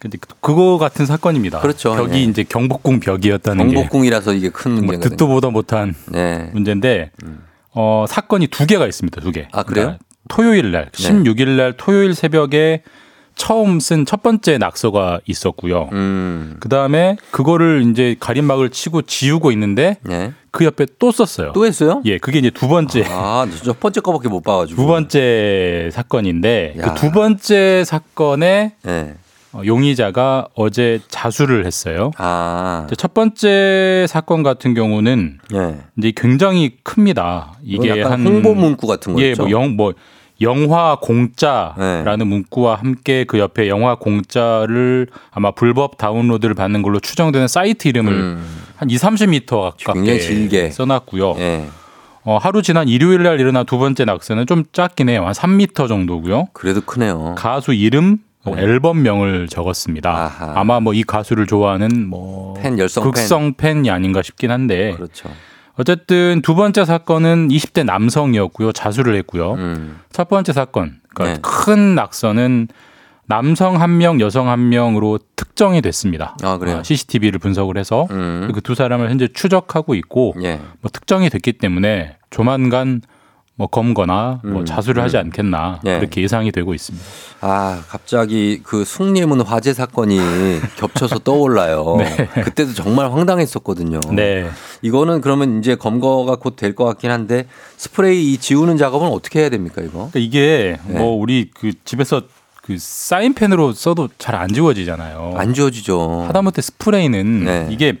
[0.00, 1.60] 근데 그- 그거 같은 사건입니다.
[1.60, 1.94] 그렇죠.
[1.94, 2.22] 벽이 예.
[2.22, 6.50] 이제 경복궁 벽이었다는 게 경복궁이라서 이게 큰뭐 문제가 듣도 보다 못한 네.
[6.54, 7.10] 문제인데
[7.72, 9.20] 어, 사건이 두 개가 있습니다.
[9.20, 9.46] 두 개.
[9.52, 9.84] 아, 그래요?
[9.84, 11.08] 그러니까 토요일 날, 네.
[11.10, 12.82] 16일 날 토요일 새벽에
[13.36, 15.88] 처음 쓴 첫 번째 낙서가 있었고요.
[15.92, 16.56] 음.
[16.60, 20.32] 그 다음에 그거를 이제 가림막을 치고 지우고 있는데 네.
[20.50, 21.52] 그 옆에 또 썼어요.
[21.52, 22.02] 또 했어요?
[22.06, 23.04] 예, 그게 이제 두 번째.
[23.08, 24.80] 아, 첫 번째 거밖에 못 봐가지고.
[24.80, 26.94] 두 번째 사건인데 야.
[26.94, 29.14] 그두 번째 사건에 네.
[29.52, 32.12] 어, 용의자가 어제 자수를 했어요.
[32.18, 32.86] 아.
[32.96, 35.78] 첫 번째 사건 같은 경우는 네.
[35.98, 37.54] 이제 굉장히 큽니다.
[37.62, 39.42] 이게 약간 한 홍보 문구 같은 예, 거죠.
[39.42, 39.92] 뭐 영, 뭐
[40.40, 42.24] 영화 공짜라는 네.
[42.24, 48.60] 문구와 함께 그 옆에 영화 공짜를 아마 불법 다운로드를 받는 걸로 추정되는 사이트 이름을 음.
[48.76, 50.70] 한 2, 30m 가깝게.
[50.70, 51.34] 써놨고요.
[51.38, 51.66] 예.
[52.22, 55.24] 어, 하루 지난 일요일 날 일어난 두 번째 낙서는 좀 작긴 해요.
[55.26, 56.48] 한 3m 정도고요.
[56.52, 57.34] 그래도 크네요.
[57.36, 60.10] 가수 이름, 뭐 앨범명을 적었습니다.
[60.10, 60.16] 네.
[60.16, 60.52] 아하.
[60.60, 65.28] 아마 뭐 이 가수를 좋아하는 뭐 팬, 열성 극성 팬 이 아닌가 싶긴 한데 그렇죠.
[65.74, 68.72] 어쨌든 두 번째 사건은 20대 남성이었고요.
[68.72, 69.52] 자수를 했고요.
[69.54, 69.98] 음.
[70.12, 71.40] 첫 번째 사건, 그러니까 네.
[71.42, 72.68] 큰 낙서는
[73.26, 76.36] 남성 한 명, 여성 한 명으로 특정이 됐습니다.
[76.42, 76.82] 아, 그래요?
[76.82, 78.50] CCTV를 분석을 해서 음.
[78.52, 80.60] 그두 사람을 현재 추적하고 있고 예.
[80.80, 83.00] 뭐 특정이 됐기 때문에 조만간
[83.60, 85.24] 뭐 검거나 뭐 음, 자수를 하지 음.
[85.26, 85.98] 않겠나 네.
[85.98, 87.04] 그렇게 예상이 되고 있습니다.
[87.42, 90.18] 아, 갑자기 그 숭례문 화재 사건이
[90.80, 91.98] 겹쳐서 떠올라요.
[92.42, 94.00] 그때도 정말 황당했었거든요.
[94.14, 94.48] 네.
[94.80, 99.50] 이거는 그러면 이제 검거가 곧 될 것 같긴 한데 스프레이 이 지우는 작업은 어떻게 해야
[99.50, 100.08] 됩니까, 이거?
[100.10, 100.98] 그러니까 이게 네.
[100.98, 102.22] 뭐 우리 그 집에서
[102.62, 105.34] 그 사인펜으로 써도 잘 안 지워지잖아요.
[105.36, 106.24] 안 지워지죠.
[106.28, 107.68] 하다못해 스프레이는 네.
[107.70, 107.98] 이게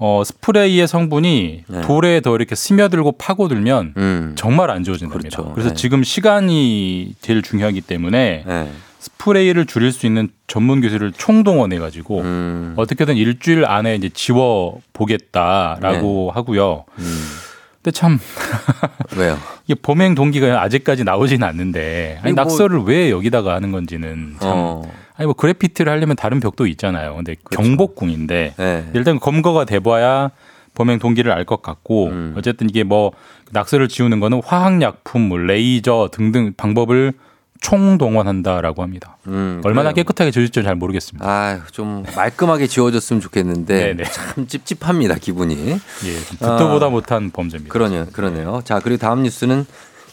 [0.00, 1.80] 어 스프레이의 성분이 네.
[1.82, 4.32] 돌에 더 이렇게 스며들고 파고들면 음.
[4.36, 5.36] 정말 안 지워진답니다.
[5.36, 5.52] 그렇죠.
[5.54, 5.74] 그래서 네.
[5.74, 8.70] 지금 시간이 제일 중요하기 때문에 네.
[9.00, 12.74] 스프레이를 줄일 수 있는 전문 기술을 총동원해 가지고 음.
[12.76, 16.84] 어떻게든 일주일 안에 이제 지워 보겠다라고 하고요.
[16.96, 17.04] 네.
[17.04, 17.24] 음.
[17.82, 18.18] 근데 참
[19.16, 19.36] 왜요?
[19.66, 24.50] 이게 범행 동기가 아직까지 나오지는 않는데 아니, 이거 뭐- 낙서를 왜 여기다가 하는 건지는 참
[24.54, 24.82] 어.
[25.18, 27.16] 아니 뭐 그래피티를 하려면 다른 벽도 있잖아요.
[27.16, 27.60] 근데 그렇죠.
[27.62, 28.90] 경복궁인데 네.
[28.94, 30.30] 일단 검거가 돼봐야
[30.74, 32.34] 범행 동기를 알 것 같고 음.
[32.38, 33.10] 어쨌든 이게 뭐
[33.50, 37.14] 낙서를 지우는 거는 화학약품, 뭐 레이저 등등 방법을
[37.60, 39.16] 총동원한다라고 합니다.
[39.26, 40.04] 음, 얼마나 그래요.
[40.04, 41.28] 깨끗하게 지워질지 잘 모르겠습니다.
[41.28, 43.96] 아, 좀 말끔하게 지워졌으면 좋겠는데.
[44.12, 45.54] 참 찝찝합니다 기분이.
[45.70, 47.72] 예, 좀 듣도 보다 못한 범죄입니다.
[47.72, 48.60] 그러네요, 그러네요.
[48.64, 49.66] 자 그리고 다음 뉴스는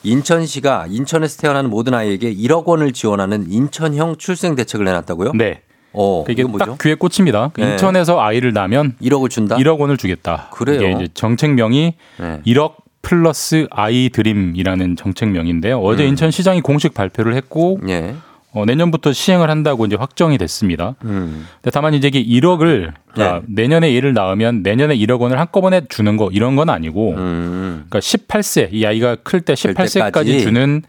[0.05, 5.33] 인천시가 인천에서 태어나는 모든 아이에게 1억 원을 지원하는 인천형 출생 대책을 내놨다고요?
[5.33, 5.61] 네,
[5.93, 6.65] 어, 이게 뭐죠?
[6.65, 7.51] 딱 귀에 꽂힙니다.
[7.53, 7.71] 그 네.
[7.71, 9.57] 인천에서 아이를 낳으면 1억을 준다?
[9.57, 10.49] 1억 원을 주겠다.
[10.51, 10.81] 그래요?
[10.81, 12.41] 이게 이제 정책명이 네.
[12.45, 15.79] 1억 플러스 아이 드림이라는 정책명인데요.
[15.79, 16.09] 어제 음.
[16.09, 18.15] 인천시장이 공식 발표를 했고 예.
[18.55, 20.95] 어, 내년부터 시행을 한다고 이제 확정이 됐습니다.
[21.03, 21.45] 음.
[21.61, 23.41] 근데 다만 이제 이게 1억을 네.
[23.47, 27.85] 내년에 얘를 낳으면 내년에 1억 원을 한꺼번에 주는 거 이런 건 아니고 음.
[27.89, 30.41] 그러니까 18세 이 아이가 클때클 18세까지 때까지.
[30.41, 30.83] 주는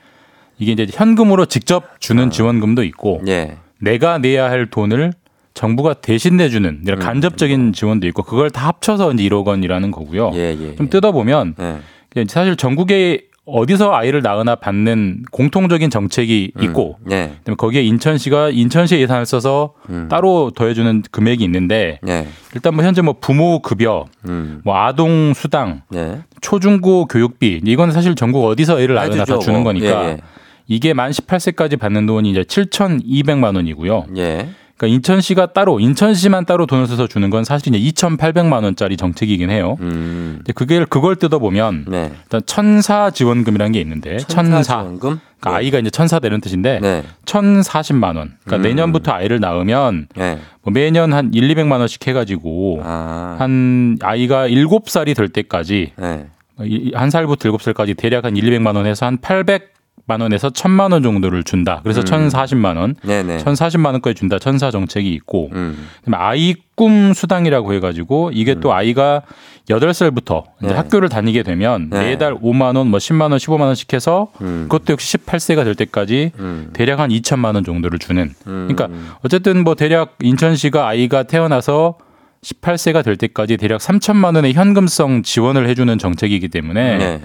[0.59, 3.57] 이게 이제 현금으로 직접 주는 지원금도 있고 예.
[3.81, 5.13] 내가 내야 할 돈을
[5.55, 7.05] 정부가 대신 내주는 이런 음.
[7.05, 10.31] 간접적인 지원도 있고 그걸 다 합쳐서 이제 1억 원이라는 거고요.
[10.35, 10.77] 예, 예.
[10.77, 12.25] 좀 뜯어보면 예.
[12.29, 17.33] 사실 전국에 어디서 아이를 낳으나 받는 공통적인 정책이 있고 예.
[17.39, 20.09] 그다음에 거기에 인천시가 인천시 예산을 써서 음.
[20.11, 22.27] 따로 더해주는 금액이 있는데 예.
[22.55, 24.61] 일단 뭐 현재 뭐 부모 급여, 음.
[24.65, 26.19] 뭐 아동 수당, 예.
[26.41, 29.73] 초중고 교육비 이건 사실 전국 어디서 애를 낳으나 해주죠, 다 주는 뭐.
[29.73, 30.19] 거니까 예, 예.
[30.67, 34.07] 이게 만 18세까지 받는 돈이 이제 7,200만 원이고요.
[34.17, 34.49] 예.
[34.77, 39.77] 그러니까 인천시가 따로 인천시만 따로 돈을 써서 주는 건 사실 이제 2,800만 원짜리 정책이긴 해요.
[39.81, 40.35] 음.
[40.39, 42.13] 근데 그게 그걸 뜯어 보면 네.
[42.25, 45.19] 일단 천사 지원금이라는 게 있는데 천사, 지원금?
[45.41, 47.03] 그러니까 아이가 이제 천사 되는 뜻인데 네.
[47.25, 48.35] 1,040만 원.
[48.45, 48.63] 그러니까 음.
[48.63, 50.39] 내년부터 아이를 낳으면 네.
[50.63, 53.37] 뭐 매년 한 1, 200만 원씩 해 가지고 아.
[53.39, 56.27] 한 아이가 7살이 될 때까지 네.
[56.65, 59.76] 이- 한 살부터 7살까지 대략 한 1, 200만 원에서 한 800
[60.07, 61.81] 만 원에서 1000만 원 정도를 준다.
[61.83, 62.29] 그래서 음.
[62.29, 62.95] 1040만 원.
[63.03, 63.39] 네네.
[63.39, 64.39] 1040만 원까지 준다.
[64.39, 65.51] 천사 정책이 있고.
[65.53, 65.89] 음.
[66.13, 69.23] 아이 꿈 수당이라고 해 가지고 이게 또 아이가
[69.69, 70.75] 8살부터 이제 네.
[70.75, 72.11] 학교를 다니게 되면 네.
[72.11, 74.67] 매달 5만 원, 뭐 10만 원, 15만 원씩 해서 음.
[74.69, 76.71] 그것도 역시 18세가 될 때까지 음.
[76.73, 78.31] 대략 한 2천만 원 정도를 주는.
[78.47, 78.69] 음.
[78.69, 78.89] 그러니까
[79.23, 81.99] 어쨌든 뭐 대략 인천시가 아이가 태어나서
[82.45, 87.21] 18세가 될 때까지 대략 3천만 원의 현금성 지원을 해주는 정책이기 때문에 네.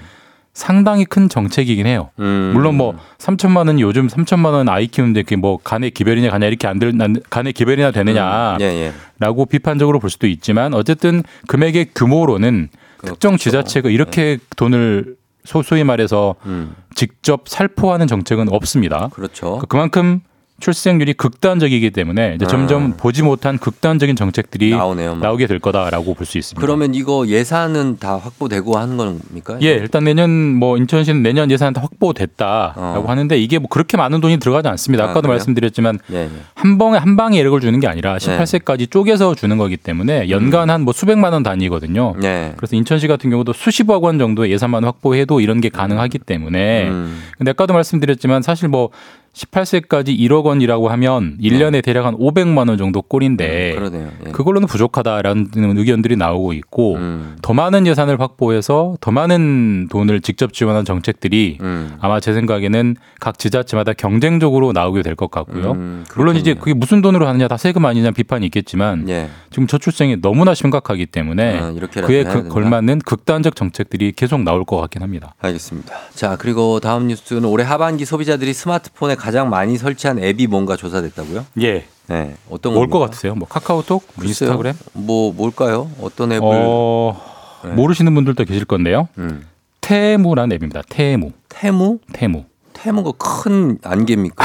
[0.54, 2.10] 상당히 큰 정책이긴 해요.
[2.18, 2.50] 음.
[2.52, 6.66] 물론 뭐 3천만 원 요즘 3천만 원 아이 키우는데 그게 뭐 간의 기별이냐 가냐 이렇게
[6.68, 9.46] 안 들, 안- 간의 기별이나 되느냐라고 예, 예.
[9.48, 12.68] 비판적으로 볼 수도 있지만 어쨌든 금액의 규모로는
[13.02, 13.44] 특정 그렇죠.
[13.44, 16.74] 지자체가 이렇게 돈을 소, 소위 말해서 음.
[16.94, 19.08] 직접 살포하는 정책은 없습니다.
[19.12, 19.58] 그렇죠.
[19.58, 20.20] 그- 그만큼
[20.62, 24.78] 출생률이 극단적이기 때문에 이제 점점 보지 못한 극단적인 정책들이 아.
[24.78, 25.14] 나오네요.
[25.16, 25.20] 막.
[25.20, 26.60] 나오게 될 거다라고 볼 수 있습니다.
[26.64, 29.58] 그러면 이거 예산은 다 확보되고 하는 겁니까?
[29.60, 33.04] 예, 일단 내년 뭐 인천시는 내년 예산 다 확보됐다라고 어.
[33.08, 35.02] 하는데 이게 뭐 그렇게 많은 돈이 들어가지 않습니다.
[35.04, 35.32] 아, 아까도 그래요?
[35.34, 36.28] 말씀드렸지만 예, 예.
[36.54, 38.38] 한 방에 한 방에 1억을 주는 게 아니라 네.
[38.38, 42.14] 18세까지 쪼개서 주는 거기 때문에 연간 한 뭐 수백만 원 단위거든요.
[42.20, 42.52] 네.
[42.56, 47.20] 그래서 인천시 같은 경우도 수십억 원 정도의 예산만 확보해도 이런 게 가능하기 때문에 음.
[47.36, 48.90] 근데 아까도 말씀드렸지만 사실 뭐
[49.34, 54.10] 18세까지 1억 원이라고 하면 1년에 대략 한 500만 원 정도 꼴인데 음.
[54.26, 54.30] 예.
[54.30, 57.36] 그걸로는 부족하다라는 의견들이 나오고 있고 음.
[57.40, 61.96] 더 많은 예산을 확보해서 더 많은 돈을 직접 지원한 정책들이 음.
[62.00, 65.72] 아마 제 생각에는 각 지자체마다 경쟁적으로 나오게 될 것 같고요.
[65.72, 66.54] 음, 물론 이제.
[66.54, 69.28] 그게 무슨 돈으로 하느냐 다 세금 아니냐 비판이 있겠지만 예.
[69.50, 71.72] 지금 저출생이 너무나 심각하기 때문에 아,
[72.04, 72.48] 그에 그.
[72.48, 75.34] 걸맞는 극단적 정책들이 계속 나올 것 같긴 합니다.
[75.40, 75.94] 알겠습니다.
[76.14, 81.46] 자, 그리고 다음 뉴스는 올해 하반기 소비자들이 스마트폰에 가장 많이 설치한 앱이 뭔가 조사됐다고요?
[81.60, 81.84] 예.
[82.08, 82.34] 네.
[82.50, 82.98] 어떤 뭘 것?
[82.98, 83.36] 같으세요?
[83.36, 84.48] 뭐 카카오톡, 뭐 글쎄요.
[84.48, 84.74] 인스타그램?
[84.94, 85.88] 뭐 뭘까요?
[86.00, 87.20] 어떤 앱을 어,
[87.64, 87.70] 네.
[87.70, 89.06] 모르시는 분들도 계실 건데요.
[89.18, 89.46] 음.
[89.80, 90.82] 테무라는 앱입니다.
[90.88, 91.30] 테무.
[91.48, 91.98] 테무?
[92.12, 92.46] 테무.
[92.72, 94.44] 테무가 큰 안개입니까?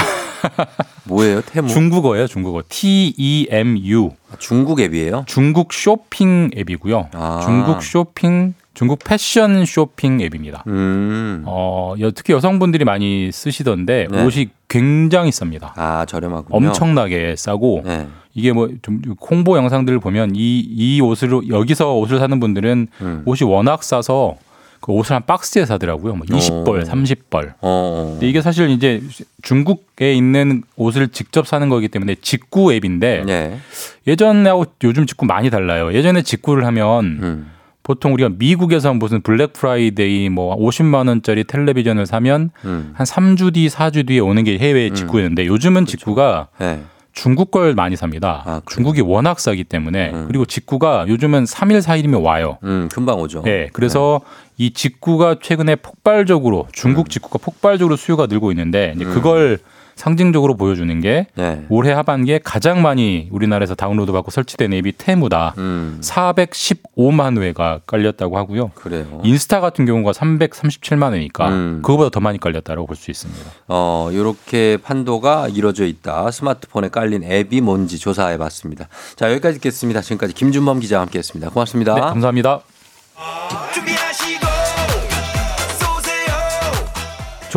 [1.06, 1.42] 뭐예요?
[1.42, 1.70] 테무?
[1.70, 2.62] 중국어예요, 중국어.
[2.70, 4.12] T E M U.
[4.38, 5.24] 중국 앱이에요?
[5.26, 7.10] 중국 쇼핑 앱이고요.
[7.14, 7.42] 아.
[7.44, 10.64] 중국 쇼핑, 중국 패션 쇼핑 앱입니다.
[10.68, 11.42] 음.
[11.48, 14.24] 어, 여- 특히 여성분들이 많이 쓰시던데 네.
[14.24, 15.72] 옷이 굉장히 쌉니다.
[15.78, 16.56] 아, 저렴하군요.
[16.70, 18.08] 엄청나게 싸고 네.
[18.36, 23.24] 이게 뭐 좀 홍보 영상들을 보면 이, 이 옷을 여기서 옷을 사는 분들은 음.
[23.26, 24.36] 옷이 워낙 싸서
[24.80, 26.14] 그 옷을 한 박스에 사더라고요.
[26.14, 26.84] 뭐 20벌, 어.
[26.84, 27.54] 30벌.
[27.62, 28.10] 어.
[28.12, 29.02] 근데 이게 사실 이제
[29.42, 33.58] 중국에 있는 옷을 직접 사는 거기 때문에 직구 앱인데 네.
[34.06, 35.92] 예전하고 요즘 직구 많이 달라요.
[35.96, 37.52] 예전에 직구를 하면 음.
[37.88, 42.92] 보통 우리가 미국에서 무슨 블랙 프라이데이 뭐 50만 원짜리 텔레비전을 사면 음.
[42.94, 46.82] 한 3주 뒤, 4주 뒤에 오는 게 해외 직구였는데 요즘은 직구가 네.
[47.14, 48.44] 중국 걸 많이 삽니다.
[48.46, 48.62] 아?
[48.70, 50.26] 중국이 워낙 싸기 때문에 음.
[50.28, 52.58] 그리고 직구가 요즘은 3일, 4일이면 와요.
[52.64, 53.42] 음, 금방 오죠.
[53.44, 54.20] 네, 그래서
[54.58, 59.14] 이 직구가 최근에 폭발적으로 중국 직구가 폭발적으로 수요가 늘고 있는데 음.
[59.14, 59.60] 그걸
[59.98, 61.66] 상징적으로 보여주는 게 네.
[61.70, 65.56] 올해 하반기에 가장 많이 우리나라에서 다운로드 받고 설치된 앱이 테무다.
[65.58, 66.00] 음.
[66.02, 68.70] 415만 회가 깔렸다고 하고요.
[68.76, 69.22] 그래요.
[69.24, 71.80] 인스타 같은 경우가 337만 회니까 음.
[71.82, 73.42] 그거보다 더 많이 깔렸다고 볼 수 있습니다.
[73.68, 76.32] 어, 요렇게 판도가 이루어져 있다.
[76.32, 78.88] 스마트폰에 깔린 앱이 뭔지 조사해 봤습니다.
[79.16, 80.02] 자, 여기까지 듣겠습니다.
[80.02, 81.50] 지금까지 김준범 기자와 함께 했습니다.
[81.50, 81.96] 고맙습니다.
[81.96, 82.62] 네, 감사합니다.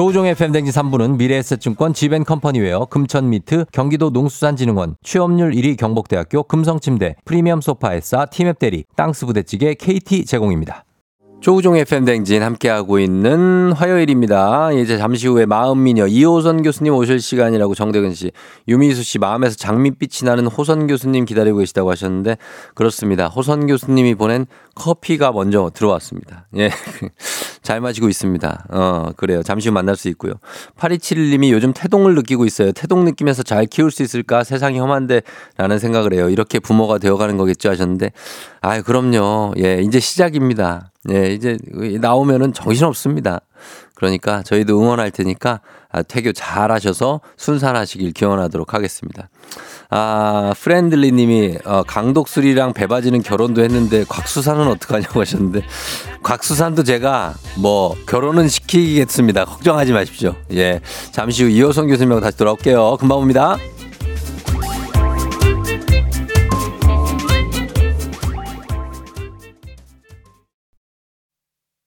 [0.01, 8.85] 조우종의 팬댕지 3부는 미래에셋증권 지벤컴퍼니웨어 금천미트 경기도 농수산진흥원 취업률 1위 경북대학교 금성침대 프리미엄 소파에싸 티맵대리
[8.97, 10.87] 땅스부대찌개 KT 제공입니다.
[11.41, 14.73] 조우종의 팬댕진 함께하고 있는 화요일입니다.
[14.73, 18.31] 이제 잠시 후에 마음미녀 이호선 교수님 오실 시간이라고 정대근 씨,
[18.69, 22.37] 유미수 씨 마음에서 장밋빛이 나는 호선 교수님 기다리고 계시다고 하셨는데
[22.75, 23.29] 그렇습니다.
[23.29, 24.45] 호선 교수님이 보낸
[24.81, 26.47] 커피가 먼저 들어왔습니다.
[26.57, 26.71] 예.
[27.63, 28.65] 잘 마시고 있습니다.
[28.71, 29.43] 어, 그래요.
[29.43, 30.33] 잠시 후 만날 수 있고요.
[30.79, 32.73] 8271님이 요즘 태동을 느끼고 있어요.
[32.73, 34.43] 태동 느끼면서 잘 키울 수 있을까?
[34.43, 35.21] 세상이 험한데
[35.59, 36.31] 라는 생각을 해요.
[36.31, 38.13] 이렇게 부모가 되어가는 거겠죠 하셨는데
[38.63, 39.53] 아, 그럼요.
[39.59, 40.93] 예, 이제 시작입니다.
[41.11, 41.59] 예, 이제
[42.01, 43.43] 나오면은 정신없습니다.
[43.95, 45.61] 그러니까 저희도 응원할 테니까
[45.93, 49.29] 아, 태교 잘 하셔서 순산하시길 기원하도록 하겠습니다.
[49.91, 55.63] 아, 프렌들리 님이 어, 강독술이랑 배바지는 결혼도 했는데 곽수산은 어떡하냐고 하셨는데
[56.23, 59.45] 곽수산도 제가 뭐 결혼은 시키겠습니다.
[59.45, 60.35] 걱정하지 마십시오.
[60.53, 60.81] 예.
[61.11, 62.97] 잠시 후 이호성 교수님하고 다시 돌아올게요.
[62.99, 63.57] 금방 옵니다.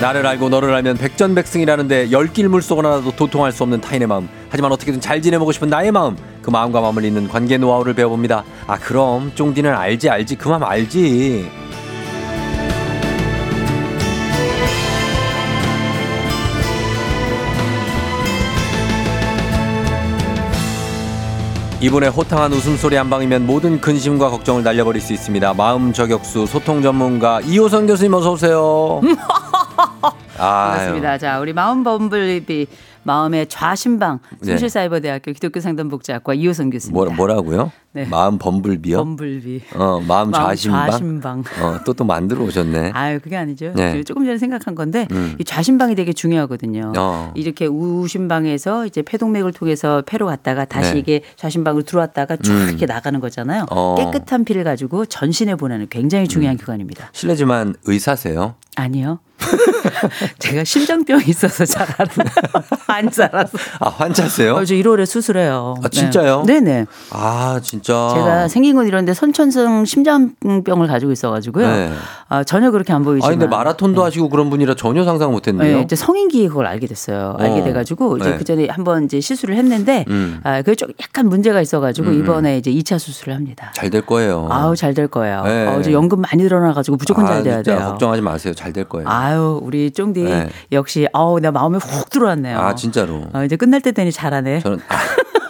[0.00, 4.28] 나를 알고 너를 알면 백전백승이라는데 열길 물속 하나도 도통할 수 없는 타인의 마음.
[4.50, 6.16] 하지만 어떻게든 잘 지내보고 싶은 나의 마음.
[6.42, 8.44] 그 마음과 잇는 관계 노하우를 배워봅니다.
[8.66, 10.36] 아 그럼 쫑디는 알지 알지.
[10.36, 11.48] 그 마음 알지.
[21.80, 25.54] 이분의 호탕한 웃음소리 한 방이면 모든 근심과 걱정을 날려버릴 수 있습니다.
[25.54, 29.00] 마음 저격수 소통 전문가 이호선 교수님 어서 오세요.
[30.38, 31.18] 아유, 반갑습니다.
[31.18, 32.66] 자, 우리 마음 범블비
[33.04, 34.46] 마음의 좌심방 네.
[34.46, 36.92] 순실사이버대학교 기독교 상담복지학과 이호선 교수님.
[36.92, 37.70] 뭐, 뭐라고요?
[37.92, 38.04] 네.
[38.06, 38.96] 마음 범블비요?
[38.98, 39.62] 범블비.
[39.76, 40.90] 어, 마음 좌심방.
[40.90, 41.44] 좌심방.
[41.62, 42.90] 어, 또 또 만들어 오셨네.
[42.94, 43.72] 아유 그게 아니죠.
[43.74, 43.92] 네.
[43.96, 45.34] 저 조금 전에 생각한 건데 음.
[45.38, 46.92] 이 좌심방이 되게 중요하거든요.
[46.96, 47.32] 어.
[47.36, 50.98] 이렇게 우심방에서 이제 폐동맥을 통해서 폐로 갔다가 다시 네.
[50.98, 52.68] 이게 좌심방으로 들어왔다가 쭉 음.
[52.68, 53.66] 이렇게 나가는 거잖아요.
[53.70, 53.94] 어.
[53.98, 57.08] 깨끗한 피를 가지고 전신에 보내는 굉장히 중요한 기관입니다.
[57.12, 58.56] 실례지만 의사세요?
[58.74, 59.20] 아니요.
[60.38, 62.28] 제가 심장병이 있어서 잘 알아요.
[62.86, 63.58] 환자라서.
[63.80, 64.54] 아, 환자세요?
[64.54, 65.76] 어, 저 1월에 수술해요.
[65.82, 66.44] 아, 진짜요?
[66.46, 66.60] 네.
[66.60, 66.86] 네네.
[67.10, 68.10] 아, 진짜.
[68.14, 71.68] 제가 생긴 건 이런데 선천성 심장병을 가지고 있어가지고요.
[71.68, 71.92] 네.
[72.28, 73.38] 아, 전혀 그렇게 안 아, 보이지만.
[73.38, 75.78] 근데 마라톤도 하시고 그런 분이라 전혀 상상 못 네, 했네요.
[75.80, 77.36] 이제 성인기에 그걸 알게 됐어요.
[77.38, 77.64] 알게 어.
[77.64, 78.36] 돼가지고 이제 네.
[78.36, 80.40] 그 전에 한번 이제 시술을 했는데 음.
[80.42, 82.18] 아, 그게 좀 약간 문제가 있어가지고 음.
[82.20, 83.70] 이번에 이제 2차 수술을 합니다.
[83.74, 84.48] 잘 될 거예요.
[84.50, 85.42] 아우 잘 될 거예요.
[85.44, 85.66] 네.
[85.68, 87.78] 어, 이제 연금 많이 들어나가지고 무조건 아, 잘 돼야 돼요.
[87.78, 88.54] 걱정하지 마세요.
[88.54, 89.08] 잘 될 거예요.
[89.08, 90.48] 아유 우리 쫑디 네.
[90.72, 92.58] 역시 아우 내 마음에 훅 들어왔네요.
[92.58, 93.22] 아, 진짜로.
[93.32, 94.60] 어, 이제 끝날 때 되니 잘하네.
[94.60, 94.96] 저는 아,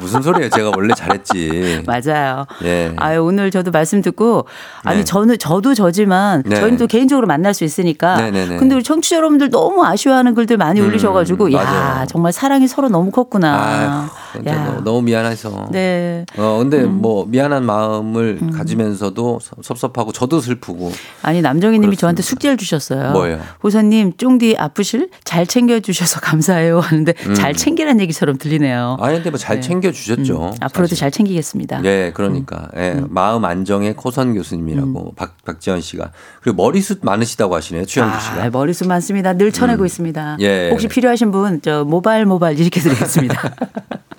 [0.00, 0.48] 무슨 소리예요?
[0.48, 1.82] 제가 원래 잘했지.
[1.86, 2.46] 맞아요.
[2.64, 2.92] 예.
[2.96, 4.46] 아유 오늘 저도 말씀 듣고
[4.84, 5.04] 아니 네.
[5.04, 6.56] 저는 저도 저지만 네.
[6.56, 8.56] 저희는 또 개인적으로 만날 수 있으니까 네네네.
[8.56, 12.06] 근데 우리 청취자 여러분들 너무 아쉬워하는 글들 많이 음, 올리셔가지고 야 맞아요.
[12.06, 13.52] 정말 사랑이 서로 너무 컸구나.
[13.54, 14.64] 아, 진짜 야.
[14.66, 15.68] 너무, 너무 미안해서.
[15.72, 16.24] 네.
[16.36, 20.92] 어, 근데 뭐 미안한 마음을 가지면서도 섭- 섭섭하고 저도 슬프고.
[21.22, 21.96] 아니 남정희님이.
[21.96, 23.12] 저한테 숙제를 주셨어요.
[23.12, 23.40] 뭐예요?
[23.62, 28.96] 호선님 쫑디 아프실 잘 챙겨 주셔서 감사해요 하는데 잘 챙기란 얘기처럼 들리네요.
[29.00, 29.60] 아니 근데 뭐잘 네.
[29.60, 30.46] 챙겨 주셨죠.
[30.46, 31.84] 음, 앞으로도 잘 챙기겠습니다.
[31.84, 32.68] 예, 그러니까.
[32.76, 36.10] 예, 마음 안정의 코선 교수님이라고 박, 박지현 씨가.
[36.42, 37.84] 그리고 머리숱 많으시다고 하시네요.
[37.84, 38.44] 추현주 씨가.
[38.44, 39.32] 아, 머리숱 많습니다.
[39.34, 40.36] 늘 쳐내고 있습니다.
[40.40, 40.70] 예.
[40.70, 43.54] 혹시 필요하신 분, 저 모발 모발 이렇게 드리겠습니다.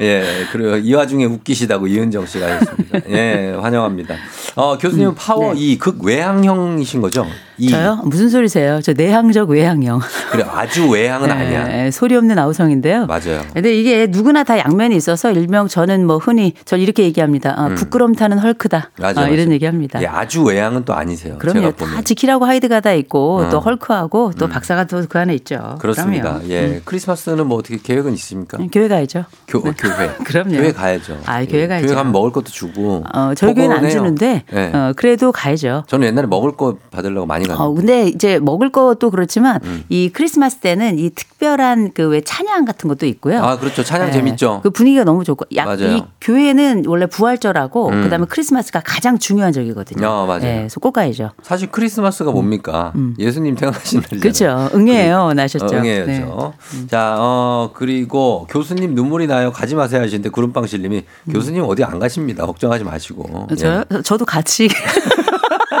[0.00, 3.00] 예, 그리고 이 와중에 웃기시다고 이은정 씨가 하셨습니다.
[3.10, 4.16] 예, 환영합니다.
[4.54, 5.60] 어, 교수님은 파워 네.
[5.60, 7.26] 이 극외향형이신 거죠?
[7.62, 7.68] 이.
[7.68, 8.00] 저요?
[8.04, 8.80] 무슨 소리세요?
[8.82, 10.00] 저 내향적 외향형.
[10.32, 11.64] 그래, 아주 외향은 아니야.
[11.68, 13.06] 네, 소리 없는 아우성인데요.
[13.06, 13.42] 맞아요.
[13.54, 17.54] 근데 이게 누구나 다 양면이 있어서 일명 저는 뭐 흔히 전 이렇게 얘기합니다.
[17.56, 18.90] 어, 부끄럼 타는 헐크다.
[18.98, 19.02] 음.
[19.02, 19.52] 맞아, 어, 이런 맞아.
[19.52, 20.02] 얘기합니다.
[20.02, 21.38] 예, 아주 외향은 또 아니세요.
[21.38, 21.70] 그럼요.
[21.72, 22.02] 다.
[22.02, 23.48] 지키라고 하이드가 다 있고 어.
[23.48, 25.76] 또 헐크하고 또 박사가 또 그 안에 있죠.
[25.80, 26.34] 그렇습니다.
[26.40, 26.48] 그럼요.
[26.50, 28.56] 예, 크리스마스는 뭐 어떻게 계획은 있습니까?
[28.58, 29.24] 음, 교회 가야죠.
[29.46, 29.72] 교, 교회.
[30.24, 30.50] 그럼요.
[30.56, 31.18] 교회 가야죠.
[31.26, 31.86] 아, 교회 예, 가야죠.
[31.86, 33.04] 교회 가면 먹을 것도 주고.
[33.14, 33.90] 어, 저희 교회는 안.
[33.90, 34.70] 주는데 예.
[34.74, 35.84] 어, 그래도 가야죠.
[35.86, 37.66] 저는 옛날에 먹을 거 받으려고 많이 시간.
[37.66, 39.84] 어, 근데 이제 먹을 것도 그렇지만 음.
[39.88, 43.42] 이 크리스마스 때는 이 특별한 그 왜 찬양 같은 것도 있고요.
[43.42, 43.82] 아, 그렇죠.
[43.82, 44.12] 찬양 네.
[44.12, 44.60] 재밌죠.
[44.62, 45.96] 그 분위기가 너무 좋고 약, 맞아요.
[45.96, 48.02] 이 교회는 원래 부활절하고 음.
[48.02, 50.06] 그다음에 크리스마스가 가장 중요한 절기거든요.
[50.06, 50.40] 어, 맞아요.
[50.40, 51.30] 네, 그래서 꼭 가야죠.
[51.42, 52.92] 사실 크리스마스가 뭡니까?
[53.18, 54.02] 예수님 태어나신.
[54.12, 54.20] 음.
[54.20, 54.68] 그렇죠.
[54.74, 55.32] 응애예요.
[55.32, 55.64] 나셨죠.
[55.64, 56.06] 어, 응애였죠.
[56.06, 56.26] 네.
[56.74, 56.86] 음.
[56.90, 59.52] 자, 어, 그리고 교수님 눈물이 나요.
[59.52, 62.44] 가지 마세요 하시는데 구름빵실님이 교수님 어디 안 가십니다.
[62.44, 63.46] 걱정하지 마시고.
[63.50, 63.56] 음.
[63.56, 63.84] 저요?
[64.04, 64.68] 저도 같이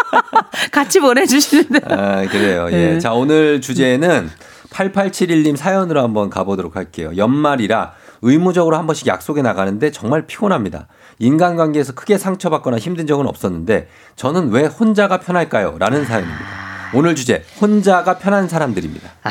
[0.72, 1.80] 같이 보내주시는데.
[1.88, 1.94] 예.
[1.94, 2.68] 아, 그래요.
[2.70, 2.92] 예.
[2.92, 2.98] 네.
[2.98, 4.30] 자, 오늘 주제는
[4.70, 7.12] 8871님 사연으로 한번 가보도록 할게요.
[7.16, 10.86] 연말이라 의무적으로 한 번씩 약속에 나가는데 정말 피곤합니다.
[11.18, 15.76] 인간관계에서 크게 상처받거나 힘든 적은 없었는데 저는 왜 혼자가 편할까요?
[15.78, 16.71] 라는 사연입니다.
[16.94, 19.10] 오늘 주제 혼자가 편한 사람들입니다.
[19.24, 19.30] 아,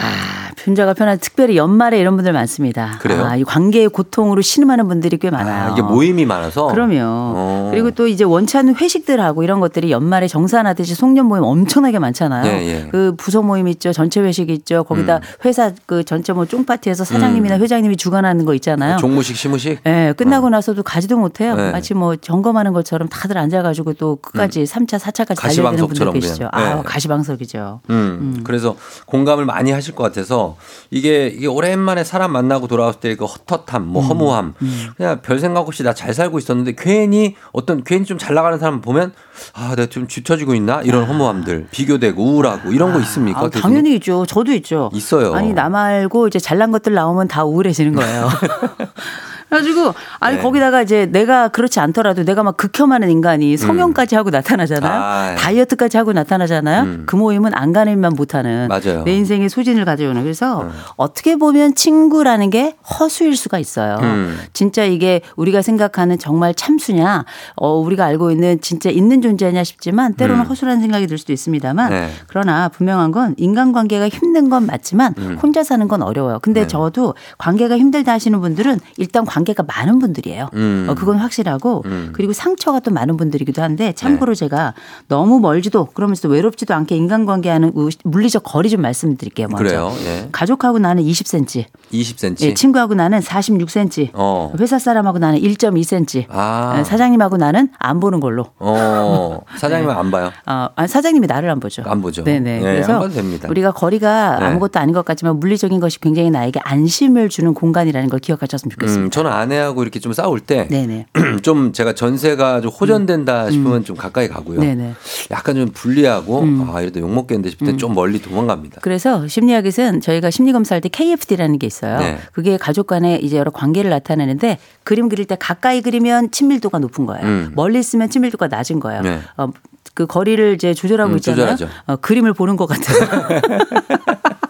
[0.57, 2.97] 편자가 편한 특별히 연말에 이런 분들 많습니다.
[2.99, 3.23] 그래요?
[3.23, 5.69] 아, 이 관계의 고통으로 신음하는 분들이 꽤 많아요.
[5.69, 6.99] 아, 이게 모임이 많아서 그럼요.
[7.01, 7.67] 어.
[7.71, 12.45] 그리고 또 이제 원치 않는 회식들하고 이런 것들이 연말에 정산하듯이 송년 모임 엄청나게 많잖아요.
[12.45, 12.87] 예, 예.
[12.91, 13.93] 그 부서 모임 있죠.
[13.93, 14.83] 전체 회식 있죠.
[14.83, 15.21] 거기다 음.
[15.45, 18.97] 회사 그 전체 뭐 쫑파티에서 사장님이나 회장님이 주관하는 거 있잖아요.
[18.97, 21.55] 종무식 시무식 예, 끝나고 나서도 가지도 못해요.
[21.55, 21.71] 네.
[21.71, 26.49] 마치 뭐 점검하는 것처럼 다들 앉아가지고 또 끝까지 삼 3차, 4차까지 달려야 되는 분들 계시죠.
[26.51, 26.71] 그냥.
[26.71, 26.81] 아, 네.
[26.83, 27.50] 가시방석이죠.
[27.89, 28.75] 음, 그래서
[29.05, 30.55] 공감을 많이 하실 것 같아서
[30.89, 33.87] 이게 이게 오랜만에 사람 만나고 돌아왔을 때 그 헛헛함, 음.
[33.87, 34.53] 뭐 허무함,
[34.97, 38.81] 그냥 별 생각 없이 나 잘 살고 있었는데 괜히 어떤 괜히 좀 잘 나가는 사람
[38.81, 39.13] 보면
[39.53, 43.41] 아 내가 좀 뒤처지고 있나 이런 허무함들, 비교되고 우울하고 이런 거 있습니까?
[43.41, 43.49] 아?
[43.49, 44.25] 당연히 있죠.
[44.25, 44.89] 저도 있죠.
[44.93, 45.33] 있어요.
[45.33, 48.29] 아니 나 말고 이제 잘난 것들 나오면 다 우울해지는 거예요.
[49.51, 50.41] 그래가지고 아니 네.
[50.41, 54.91] 거기다가 이제 내가 그렇지 않더라도 내가 막 극혐하는 인간이 성형까지 하고 나타나잖아요.
[54.91, 55.01] 음.
[55.03, 55.35] 아.
[55.35, 56.83] 다이어트까지 하고 나타나잖아요.
[56.83, 57.03] 음.
[57.05, 59.03] 그 모임은 안 가는 만 못하는 맞아요.
[59.03, 60.23] 내 인생의 소진을 가져오는.
[60.23, 60.71] 그래서 음.
[60.95, 63.97] 어떻게 보면 친구라는 게 허수일 수가 있어요.
[64.01, 64.39] 음.
[64.53, 67.25] 진짜 이게 우리가 생각하는 정말 참수냐,
[67.57, 70.47] 어, 우리가 알고 있는 진짜 있는 존재냐 싶지만 때로는 음.
[70.47, 72.09] 허술한 생각이 들 수도 있습니다만 네.
[72.27, 75.37] 그러나 분명한 건 인간관계가 힘든 건 맞지만 음.
[75.41, 76.39] 혼자 사는 건 어려워요.
[76.41, 76.67] 근데 네.
[76.67, 80.49] 저도 관계가 힘들다 하시는 분들은 일단 관 계가 많은 분들이에요.
[80.53, 80.87] 음.
[80.89, 82.03] 어, 그건 확실하고 음.
[82.07, 82.09] 네.
[82.13, 84.73] 그리고 상처가 또 많은 분들이기도 한데 참고로 제가
[85.07, 89.47] 너무 멀지도 그러면서 외롭지도 않게 인간관계하는 우- 물리적 거리 좀 말씀드릴게요.
[89.49, 89.63] 먼저.
[89.63, 89.91] 그래요.
[90.05, 90.29] 예.
[90.31, 92.41] 가족하고 나는 20cm, 20cm.
[92.41, 94.51] 예, 친구하고 나는 46cm, 어.
[94.59, 96.75] 회사 사람하고 나는 1.2cm, 아.
[96.79, 98.47] 예, 사장님하고 나는 안 보는 걸로.
[98.59, 99.39] 어.
[99.57, 100.31] 사장님은 안 봐요.
[100.45, 101.83] 어, 아니, 사장님이 나를 안 보죠.
[101.85, 102.23] 안 보죠.
[102.23, 102.57] 네네.
[102.57, 103.07] 예, 그래서.
[103.49, 104.45] 우리가 거리가 네.
[104.45, 109.05] 아무것도 아닌 것 같지만 물리적인 것이 굉장히 나에게 안심을 주는 공간이라는 걸 기억하셨으면 좋겠습니다.
[109.05, 110.67] 음, 저는 아내하고 이렇게 좀 싸울 때.
[111.41, 114.59] 좀 제가 전세가 좀 호전된다 싶으면 좀 가까이 가고요.
[114.59, 114.61] 음.
[114.61, 114.83] 네네.
[114.83, 114.95] 음.
[115.31, 118.81] 약간 좀 불리하고 아 이러다 욕 먹겠는데 싶을 때좀 멀리 도망갑니다.
[118.81, 121.99] 그래서 심리학에서는 저희가 심리 검사할 때 KFD라는 게 있어요.
[121.99, 122.19] 네.
[122.33, 127.25] 그게 가족 간의 이제 여러 관계를 나타내는데 그림 그릴 때 가까이 그리면 친밀도가 높은 거예요.
[127.25, 127.51] 음.
[127.55, 129.01] 멀리 있으면 친밀도가 낮은 거예요.
[129.01, 129.19] 네.
[129.37, 129.49] 어,
[129.93, 131.55] 그 거리를 이제 조절하고 음, 있잖아요.
[131.87, 133.41] 어, 그림을 보는 것 같아요.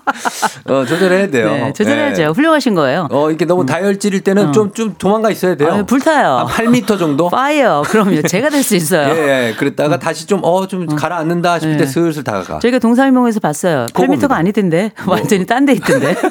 [0.65, 1.51] 어, 조절해야 돼요.
[1.51, 2.21] 네, 조절해야죠.
[2.21, 2.27] 네.
[2.27, 3.07] 훌륭하신 거예요.
[3.11, 5.69] 어 이렇게 너무 다혈질일 때는 좀좀 도망가 있어야 돼요.
[5.71, 6.45] 아, 불타요.
[6.47, 7.29] 한 8m 정도.
[7.29, 7.83] 파이어.
[7.87, 8.21] 그럼요.
[8.23, 9.07] 제가 될 수 있어요.
[9.15, 9.53] 예, 예.
[9.55, 11.89] 그랬다가 다시 좀, 어, 좀 가라앉는다 싶을 때 네.
[11.89, 12.59] 슬슬 다가가.
[12.59, 13.87] 저희가 동사일몽에서 봤어요.
[13.93, 14.27] 그겁니다.
[14.27, 14.91] 8m가 아니던데.
[15.07, 16.15] 완전히 딴 데 있던데.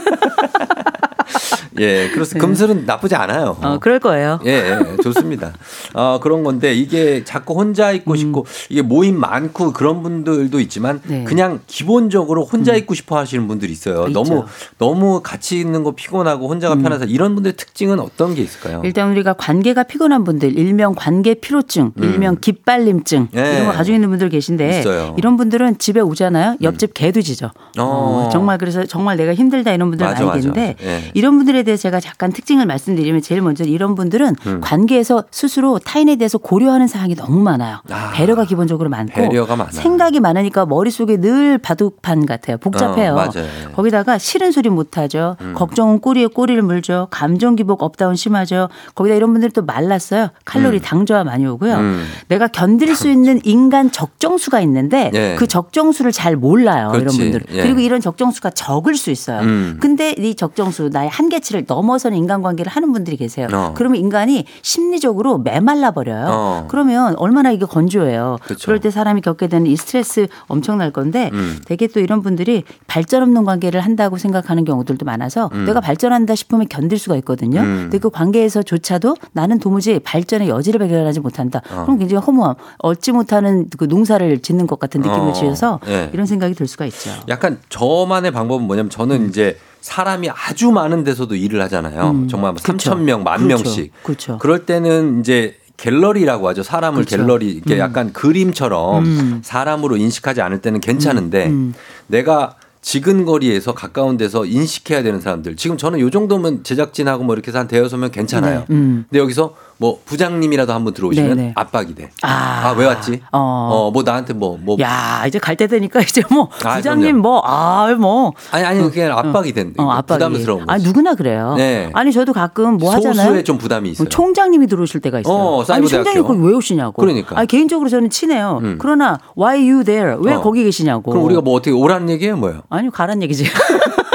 [1.79, 3.57] 예, 그래서 금슬은 나쁘지 않아요.
[3.61, 3.67] 네.
[3.67, 4.41] 어, 그럴 거예요.
[4.45, 5.53] 예, 예, 좋습니다.
[5.95, 11.01] 어, 그런 건데 이게 자꾸 혼자 있고 싶고 이게 모임 많고 그런 분들도 있지만 음.
[11.07, 11.17] 네.
[11.21, 11.25] 음.
[11.25, 14.07] 그냥 기본적으로 혼자 있고 싶어 하시는 분들이 있어요.
[14.09, 14.09] 있죠.
[14.09, 14.13] 음.
[14.13, 14.45] 너무
[14.79, 18.83] 너무 같이 있는 거 피곤하고 혼자가 편해서 이런 분들의 특징은 어떤 게 있을까요?
[18.85, 23.39] 일단 우리가 관계가 피곤한 분들, 일명 관계 피로증, 일명 깃발림증 음.
[23.39, 23.55] 예.
[23.55, 25.09] 이런 거 가지고 있는 분들 계신데 있어요.
[25.11, 25.15] 음.
[25.19, 26.57] 이런 분들은 집에 오잖아요.
[26.63, 27.51] 옆집 개도 짖어.
[27.79, 28.29] 어.
[28.33, 30.91] 정말 그래서 정말 내가 힘들다 이런 분들 맞아, 많이 계신데 맞아.
[30.91, 31.11] 예.
[31.15, 34.61] 이런 분들에 대해서 제가 잠깐 특징을 말씀드리면 제일 먼저 이런 분들은 음.
[34.61, 37.79] 관계에서 스스로 타인에 대해서 고려하는 사항이 너무 많아요.
[37.91, 38.11] 아.
[38.13, 39.69] 배려가 기본적으로 많고 배려가.
[39.71, 42.59] 생각이 많으니까 머릿속에 늘 바둑판 같아요.
[42.59, 43.15] 복잡해요.
[43.15, 43.25] 어.
[43.25, 43.60] 음.
[43.75, 45.37] 거기다가 싫은 소리 못하죠.
[45.55, 47.09] 걱정은 꼬리에 꼬리를 물죠.
[47.11, 48.69] 감정 기복 up down 심하죠.
[48.95, 50.29] 거기다 이런 분들이 또 말랐어요.
[50.45, 51.75] 칼로리 당저하 많이 오고요.
[51.77, 52.05] 음.
[52.29, 55.37] 내가 견딜 수 있는 인간 적정수가 있는데 예.
[55.39, 56.91] 그 적정수를 잘 몰라요.
[56.93, 57.17] 그렇지.
[57.17, 57.57] 이런 분들은.
[57.57, 57.63] 예.
[57.63, 59.41] 그리고 이런 적정수가 적을 수 있어요.
[59.41, 59.79] 음.
[59.81, 63.49] 근데 이 적정수 나의 한계치를 넘어서는 인간관계를 하는 분들이 계세요.
[63.53, 63.75] 어.
[63.77, 66.27] 그러면 인간이 심리적으로 메말라 버려요.
[66.29, 66.67] 어.
[66.69, 68.39] 그러면 얼마나 이게 건조해요.
[68.45, 68.67] 그쵸.
[68.67, 71.59] 그럴 때 사람이 겪게 되는 이 스트레스 엄청날 건데 음.
[71.67, 76.99] 되게 또 이런 분들이 발전 없는 관계를 한다고 생각하는 경우들도 많아서 내가 발전한다 싶으면 견딜
[76.99, 77.61] 수가 있거든요.
[77.61, 77.79] 음.
[77.83, 81.63] 근데 그 관계에서조차도 나는 도무지 발전의 여지를 발견하지 못한다.
[81.73, 81.83] 어.
[81.83, 85.33] 그럼 굉장히 허무함, 얻지 못하는 그 농사를 짓는 것 같은 느낌을 어.
[85.33, 86.11] 지어서 예.
[86.13, 87.11] 이런 생각이 들 수가 있죠.
[87.29, 89.29] 약간 저만의 방법은 뭐냐면 저는 음.
[89.29, 92.11] 이제 사람이 아주 많은 데서도 일을 하잖아요.
[92.11, 92.29] 음.
[92.29, 92.93] 정말 뭐 그쵸.
[92.93, 93.65] 3천 명, 만 그렇죠.
[93.65, 93.93] 명씩.
[94.03, 94.39] 그렇죠.
[94.43, 96.63] 럴 때는 이제 갤러리라고 하죠.
[96.63, 97.17] 사람을 그렇죠.
[97.17, 97.79] 갤러리 이게 음.
[97.79, 99.41] 약간 그림처럼 음.
[99.43, 101.75] 사람으로 인식하지 않을 때는 괜찮은데 음.
[102.07, 105.57] 내가 지근 거리에서 가까운 데서 인식해야 되는 사람들.
[105.57, 108.61] 지금 저는 요 정도면 제작진하고 뭐 이렇게 해서 한 대여섯 명 괜찮아요.
[108.61, 108.67] 네.
[108.71, 109.05] 음.
[109.09, 111.53] 근데 여기서 뭐 부장님이라도 한분 들어오시면 네네.
[111.57, 112.11] 압박이 돼.
[112.23, 112.61] 아.
[112.69, 113.23] 아왜 왔지?
[113.33, 113.91] 어.
[113.93, 117.17] 어뭐 나한테 뭐뭐 야 이제 갈 때 되니까 이제 뭐 아, 부장님.
[117.19, 119.83] 뭐아 뭐 아니 아니 그게 아니라 압박이 된다.
[119.83, 120.19] 어, 압박이.
[120.19, 120.71] 부담스러운 거지.
[120.71, 121.55] 아 누구나 그래요.
[121.57, 121.91] 네.
[121.95, 123.27] 아니 저도 가끔 뭐 하잖아요.
[123.29, 124.05] 소수의 좀 부담이 있어요.
[124.05, 125.35] 뭐 총장님이 들어오실 때가 있어요.
[125.35, 126.25] 어, 아니 총장님.
[126.25, 127.01] 거기 왜 오시냐고.
[127.01, 127.39] 그러니까.
[127.39, 128.61] 아니 개인적으로 저는 친해요.
[128.63, 128.77] 음.
[128.79, 130.17] 그러나 why you there?
[130.21, 130.41] 왜 어.
[130.43, 131.11] 거기 계시냐고.
[131.11, 132.61] 그럼 우리가 뭐 어떻게 오라는 얘기예요, 뭐예요?
[132.69, 133.45] 아니요 가란 얘기지.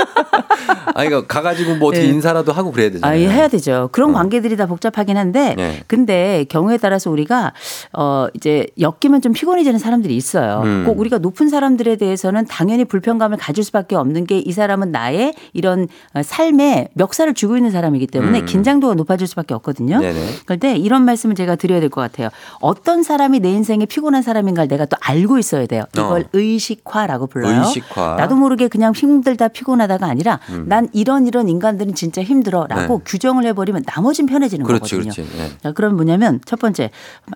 [0.95, 2.09] 아니 그러니까 가가지고 뭐 어떻게 네.
[2.11, 3.11] 인사라도 하고 그래야 되잖아요.
[3.11, 3.89] 아, 예, 해야 되죠.
[3.91, 4.13] 그런 어.
[4.13, 5.83] 관계들이 다 복잡하긴 한데, 네.
[5.87, 7.53] 근데 경우에 따라서 우리가
[7.93, 10.61] 어 이제 엮이면 좀 피곤해지는 사람들이 있어요.
[10.63, 10.83] 음.
[10.85, 15.87] 꼭 우리가 높은 사람들에 대해서는 당연히 불편감을 가질 수밖에 없는 게 이 사람은 나의 이런
[16.13, 18.45] 어, 삶에 멱살을 쥐고 있는 사람이기 때문에 음.
[18.45, 19.99] 긴장도가 높아질 수밖에 없거든요.
[19.99, 20.19] 네네.
[20.45, 22.29] 그런데 이런 말씀을 제가 드려야 될 것 같아요.
[22.59, 25.83] 어떤 사람이 내 인생에 피곤한 사람인가를 내가 또 알고 있어야 돼요.
[25.93, 26.25] 이걸 어.
[26.33, 27.59] 의식화라고 불러요.
[27.61, 28.15] 의식화.
[28.17, 30.54] 나도 모르게 그냥 힘들다 피곤하다가 아니라 음.
[30.67, 33.03] 난 이런 이런 인간들은 진짜 힘들어라고 네.
[33.05, 35.13] 규정을 해버리면 나머진 편해지는 그렇지, 거거든요.
[35.13, 35.37] 그렇지.
[35.37, 35.51] 네.
[35.61, 36.91] 자, 그럼 뭐냐면 첫 번째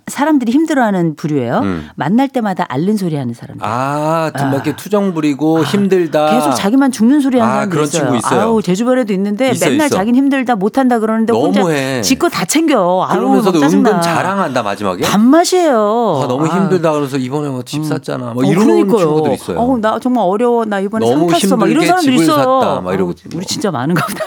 [0.08, 1.60] 사람들이 힘들어하는 부류예요.
[1.60, 1.88] 음.
[1.96, 3.66] 만날 때마다 앓는 소리 하는 사람들.
[3.66, 4.64] 아, 좀 아.
[4.76, 6.32] 투정 부리고 힘들다.
[6.32, 8.02] 계속 자기만 죽는 소리 하는 아, 사람들 그런 있어요.
[8.02, 8.42] 친구 있어요.
[8.42, 9.96] 아우 제 주변에도 있는데 있어, 맨날 있어.
[9.98, 12.02] 자기는 힘들다 못한다 그러는데 혼자 너무해.
[12.02, 13.06] 지거 다 챙겨.
[13.08, 13.62] 아우, 그러면서도.
[13.62, 15.04] 은근 자랑한다 마지막에.
[15.04, 16.22] 단맛이에요.
[16.24, 16.50] 아, 너무 아.
[16.56, 18.34] 힘들다 그래서 이번에 뭐집 샀잖아.
[18.34, 18.98] 뭐 어, 이런 그러니까요.
[19.00, 19.60] 친구들 있어요.
[19.60, 20.66] 어우, 나 정말 어려워.
[20.66, 21.58] 나 이번에 상 탔어.
[21.58, 22.62] 막 이런 사람들 있어요.
[22.62, 22.82] 샀다.
[22.82, 24.26] 막 이러고 어 우리 진짜 많은가 보다.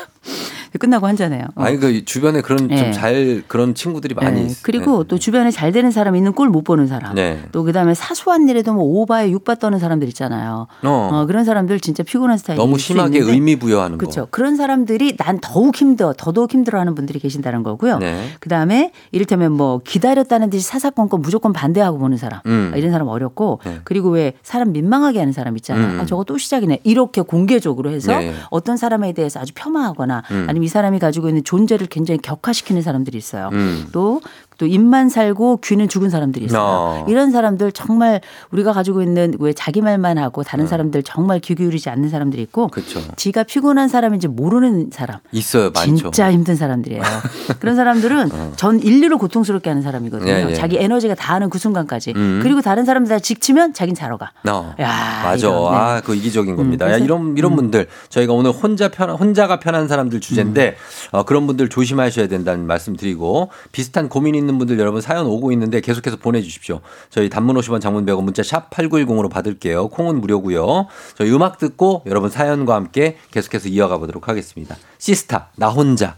[0.78, 1.44] 끝나고 한잔해요.
[1.54, 1.62] 어.
[1.62, 2.76] 아니 그 주변에 그런 네.
[2.76, 4.54] 좀잘 그런 친구들이 많이 네.
[4.62, 7.14] 그리고 또 주변에 잘 되는 사람 있는 꼴 못 보는 사람.
[7.14, 7.40] 네.
[7.50, 10.66] 또 그다음에 사소한 일에도 뭐 오바에 육바 떠는 사람들 있잖아요.
[10.82, 11.10] 어.
[11.12, 14.00] 어, 그런 사람들 진짜 피곤한 스타일이 너무 심하게 의미 부여하는 거.
[14.00, 14.28] 그렇죠.
[14.30, 17.98] 그런 사람들이 난 더욱 힘들어, 더더욱 힘들어하는 분들이 계신다는 거고요.
[17.98, 18.28] 네.
[18.40, 22.70] 그 다음에 이를테면 뭐 기다렸다는 듯이 사사건건 무조건 반대하고 보는 사람, 음.
[22.74, 23.80] 아, 이런 사람 어렵고 네.
[23.84, 25.94] 그리고 왜 사람 민망하게 하는 사람 있잖아요.
[25.94, 26.00] 음.
[26.00, 26.80] 아, 저거 또 시작이네.
[26.84, 28.34] 이렇게 공개적으로 해서 네.
[28.50, 30.46] 어떤 사람에 대해서 아주 폄하하거나 음.
[30.48, 33.50] 아니면 이 사람이 가지고 있는 존재를 굉장히 격화시키는 사람들이 있어요.
[33.52, 33.88] 음.
[33.92, 34.20] 또,
[34.58, 36.60] 또 입만 살고 귀는 죽은 사람들이 있어요.
[36.62, 37.06] 어.
[37.08, 40.44] 이런 사람들 정말 우리가 가지고 있는 왜 자기 말만 하고 음.
[40.44, 43.00] 다른 사람들 정말 귀 기울이지 않는 사람들이 있고 그렇죠.
[43.16, 45.18] 지가 피곤한 사람인지 모르는 사람.
[45.32, 45.94] 있어요, 많죠.
[46.10, 47.02] 진짜 힘든 사람들이에요.
[47.60, 50.30] 그런 사람들은 전 인류를 고통스럽게 하는 사람이거든요.
[50.30, 50.54] 예, 예.
[50.54, 52.12] 자기 에너지가 다하는 그 순간까지.
[52.16, 52.40] 음.
[52.42, 54.32] 그리고 다른 사람들 다 직치면 자긴 자러 가.
[54.48, 54.74] 어.
[54.80, 55.46] 야, 맞아.
[55.48, 55.78] 이런, 네.
[55.78, 56.86] 아, 그 이기적인 겁니다.
[56.86, 60.76] 야, 그래서- 이런 이런 분들 저희가 오늘 혼자 편 혼자가 편한 사람들 주제인데
[61.12, 61.16] 음.
[61.18, 66.16] 어, 그런 분들 조심하셔야 된다는 말씀드리고 비슷한 고민 있는 분들 여러분 사연 오고 있는데 계속해서
[66.16, 66.80] 보내주십시오.
[67.10, 69.88] 저희 단문 50원, 장문 100원 문자 샵 #8910으로 받을게요.
[69.88, 70.86] 콩은 무료고요.
[71.16, 74.76] 저희 음악 듣고 여러분 사연과 함께 계속해서 이어가 보도록 하겠습니다.
[74.98, 76.16] 시스타 나 혼자.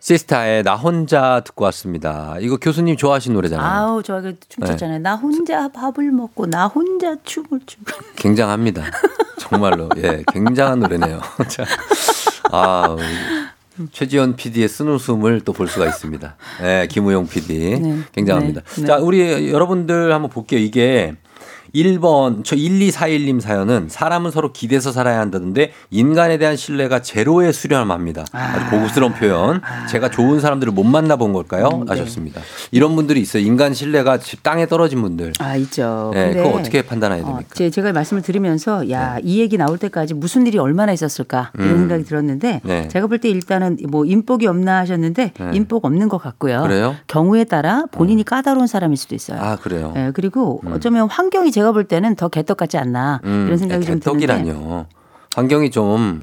[0.00, 2.34] 시스타의 나 혼자 듣고 왔습니다.
[2.40, 3.64] 이거 교수님 좋아하시는 노래잖아요.
[3.68, 4.98] 아우, 저그 춤췄잖아요.
[4.98, 7.84] 나 혼자 밥을 먹고 나 혼자 춤을 추고.
[8.16, 8.82] 굉장합니다.
[9.38, 9.88] 정말로.
[9.98, 11.20] 예, 굉장한 노래네요.
[11.48, 11.64] 자,
[12.50, 12.96] 아,
[13.92, 16.36] 최지연 PD의 쓴웃음을 또 볼 수가 있습니다.
[16.62, 17.78] 예, 김우용 PD.
[17.80, 17.98] 네.
[18.12, 18.62] 굉장합니다.
[18.62, 18.80] 네.
[18.80, 18.86] 네.
[18.86, 20.60] 자, 우리 여러분들 한번 볼게요.
[20.60, 21.14] 이게
[21.74, 28.24] 1번, 저 1241님 사연은 사람은 서로 기대서 살아야 한다던데 인간에 대한 신뢰가 제로에 수렴합니다.
[28.32, 29.62] 아주 고급스러운 표현.
[29.90, 31.68] 제가 좋은 사람들을 못 만나본 걸까요?
[31.72, 31.86] 음, 네.
[31.88, 32.42] 하셨습니다.
[32.72, 33.42] 이런 분들이 있어요.
[33.42, 35.32] 인간 신뢰가 집 땅에 떨어진 분들.
[35.38, 36.10] 아, 있죠.
[36.12, 37.48] 네, 그거 어떻게 판단해야 어, 됩니까?
[37.54, 41.78] 제, 제가 말씀을 드리면서 야, 이 얘기 나올 때까지 무슨 일이 얼마나 있었을까 이런 음.
[41.78, 42.88] 생각이 들었는데 네.
[42.88, 45.50] 제가 볼 때 일단은 뭐 인복이 없나 하셨는데 네.
[45.52, 46.62] 인복 없는 것 같고요.
[46.62, 46.96] 그래요?
[47.06, 49.38] 경우에 따라 본인이 까다로운 사람일 수도 있어요.
[49.40, 49.94] 아, 그래요?
[49.96, 54.00] 예, 그리고 어쩌면 환경이 제가 볼 때는 더 개떡 같지 않나 음, 이런 생각이 좀
[54.00, 54.86] 드는데 개떡이라뇨.
[55.36, 56.20] 환경이 좀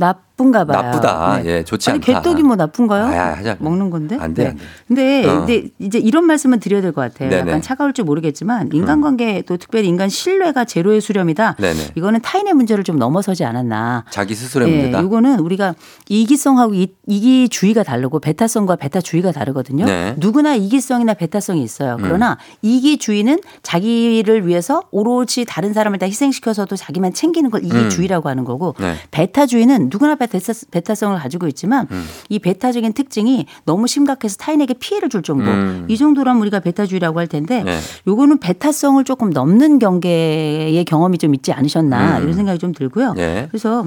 [0.00, 0.80] 나 쁜가 봐요.
[0.82, 1.44] 나쁘다.
[1.44, 2.20] 예, 좋지 아니 않다.
[2.20, 3.04] 개떡이 뭐 나쁜가요?
[3.04, 3.56] 아, 하자.
[3.60, 4.16] 먹는 건데.
[4.18, 4.48] 안 돼, 네.
[4.50, 4.62] 안 돼.
[4.88, 5.36] 근데, 어.
[5.44, 7.28] 근데 이제 이런 말씀은 드려야 될 것 같아요.
[7.28, 7.42] 네네.
[7.42, 7.48] 음.
[7.48, 11.56] 약간 차가울지 모르겠지만 인간관계 또 특별히 인간 신뢰가 제로의 수렴이다.
[11.60, 11.90] 네네.
[11.94, 14.04] 이거는 타인의 문제를 좀 넘어서지 않았나.
[14.10, 14.98] 자기 스스로의 문제다.
[15.00, 15.74] 예, 이거는 우리가
[16.08, 19.84] 이기성하고 이, 이기주의가 다르고 베타성과 베타주의가 다르거든요.
[19.84, 20.14] 네.
[20.18, 21.96] 누구나 이기성이나 베타성이 있어요.
[21.98, 22.02] 음.
[22.02, 28.74] 그러나 이기주의는 자기를 위해서 오롯이 다른 사람을 다 희생시켜서도 자기만 챙기는 걸 이기주의라고 하는 거고
[28.80, 28.94] 네.
[29.10, 30.29] 베타주의는 누구나 베타,
[30.70, 32.04] 베타 성을 가지고 있지만 음.
[32.28, 35.86] 이 베타적인 특징이 너무 심각해서 타인에게 피해를 줄 정도 음.
[35.88, 37.78] 이 정도라면 우리가 베타주의라고 할 텐데 네.
[38.06, 42.22] 요거는 베타성을 조금 넘는 경계의 경험이 좀 있지 않으셨나 음.
[42.22, 43.14] 이런 생각이 좀 들고요.
[43.14, 43.46] 네.
[43.50, 43.84] 그래서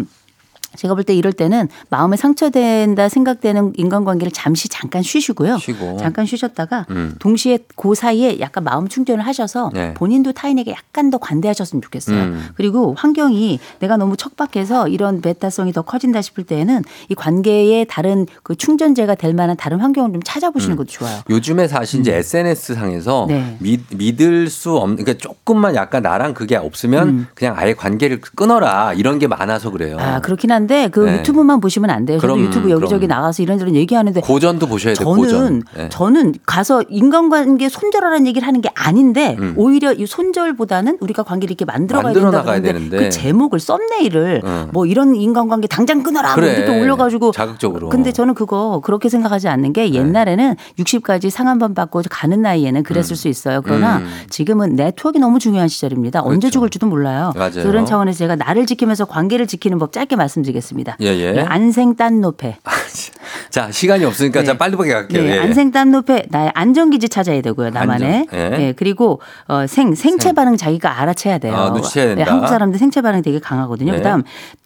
[0.76, 5.58] 제가 볼 때 이럴 때는 마음에 상처된다 생각되는 인간관계를 잠시 잠깐 쉬시고요.
[5.58, 5.98] 쉬고.
[6.00, 7.16] 잠깐 쉬셨다가 음.
[7.20, 9.94] 동시에 그 사이에 약간 마음 충전을 하셔서 네.
[9.96, 12.18] 본인도 타인에게 약간 더 관대하셨으면 좋겠어요.
[12.18, 12.48] 음.
[12.56, 18.56] 그리고 환경이 내가 너무 척박해서 이런 베타성이 더 커진다 싶을 때에는 이 관계의 다른 그
[18.56, 21.20] 충전재가 될 만한 다른 환경을 좀 찾아보시는 것도 좋아요.
[21.30, 23.28] 요즘에 사실 이제 SNS 상에서 음.
[23.28, 23.58] 네.
[23.60, 29.20] 믿, 믿을 수 없는 그러니까 조금만 약간 나랑 그게 없으면 그냥 아예 관계를 끊어라 이런
[29.20, 29.96] 게 많아서 그래요.
[29.98, 30.00] 음.
[30.00, 31.18] 아 그렇긴 한데 그 네.
[31.20, 32.20] 유튜브만 보시면 안 돼요.
[32.20, 33.18] 저도 그럼, 유튜브 여기저기 그럼.
[33.18, 35.04] 나가서 이런저런 얘기하는데 고전도 보셔야 돼요.
[35.06, 35.64] 저는 고전.
[35.76, 35.90] 네.
[35.90, 39.54] 저는 가서 인간관계 손절하라는 얘기를 하는 게 아닌데 음.
[39.58, 42.98] 오히려 이 손절보다는 우리가 관계를 이렇게 만들어 가야 만들어 된다고 나가야 하는데.
[42.98, 44.70] 그 제목을 썸네일을 응.
[44.72, 46.54] 뭐 이런 인간관계 당장 끊어라 뭐 그래.
[46.54, 47.90] 이렇게 또 올려 가지고 자극적으로.
[47.90, 53.28] 근데 저는 그거 그렇게 생각하지 않는 게 옛날에는 60까지 상한번 받고 가는 나이에는 그랬을 수
[53.28, 53.62] 있어요.
[53.64, 54.08] 그러나 음.
[54.30, 56.22] 지금은 네트워크가 너무 중요한 시절입니다.
[56.24, 56.54] 언제 그렇죠.
[56.54, 57.32] 죽을지도 몰라요.
[57.36, 57.64] 맞아요.
[57.64, 60.98] 그런 차원에서 제가 나를 지키면서 관계를 지키는 법 짧게 말씀드 리겠습니다.
[61.02, 61.32] 예, 예.
[61.34, 62.58] 네, 안생 딴 노페
[63.50, 64.46] 자 시간이 없으니까 네.
[64.46, 65.24] 자 빨리빨리 갈게요.
[65.24, 65.40] 네, 예.
[65.40, 67.72] 안생딴 노페 나의 안전기지 찾아야 되고요.
[67.72, 68.28] 나만의.
[68.32, 68.50] 안전, 예.
[68.50, 70.36] 네, 그리고 어, 생 생체 생.
[70.36, 71.56] 반응 자기가 알아채야 돼요.
[71.56, 72.24] 아, 눈치채야 된다.
[72.24, 73.92] 네, 한국 사람들 생체 반응 되게 강하거든요.
[73.92, 73.98] 네.
[73.98, 74.24] 그다음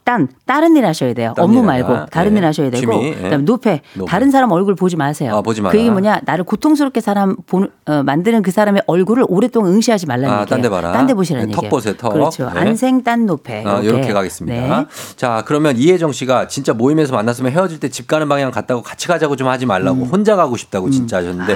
[0.07, 1.33] 딴 다른 일 하셔야 돼요.
[1.35, 2.05] 딴 업무 일 말고 하다.
[2.05, 2.37] 다른 예.
[2.37, 2.79] 일 하셔야 되고.
[2.93, 3.13] 취미, 예.
[3.23, 4.09] 그다음 노페 노페.
[4.09, 5.35] 다른 사람 얼굴 보지 마세요.
[5.35, 5.61] 아, 보지.
[5.61, 10.31] 그게 뭐냐 나를 고통스럽게 사람 보는, 어, 만드는 그 사람의 얼굴을 오랫동안 응시하지 말라는 아,
[10.43, 10.45] 얘기예요.
[10.45, 10.93] 딴데 봐라.
[10.93, 11.61] 딴 데 보시라는 네, 얘기예요.
[11.61, 12.13] 턱 보세요, 턱.
[12.13, 12.49] 그렇죠.
[12.53, 12.57] 네.
[12.57, 13.65] 안생 딴 노페.
[13.65, 14.79] 아, 이렇게 가겠습니다.
[14.79, 14.85] 네.
[15.17, 19.35] 자, 그러면 이혜정 씨가 진짜 모임에서 만났으면 헤어질 때 집 가는 방향 갔다고 같이 가자고
[19.35, 21.53] 좀 하지 말라고 혼자 가고 싶다고 진짜 하셨는데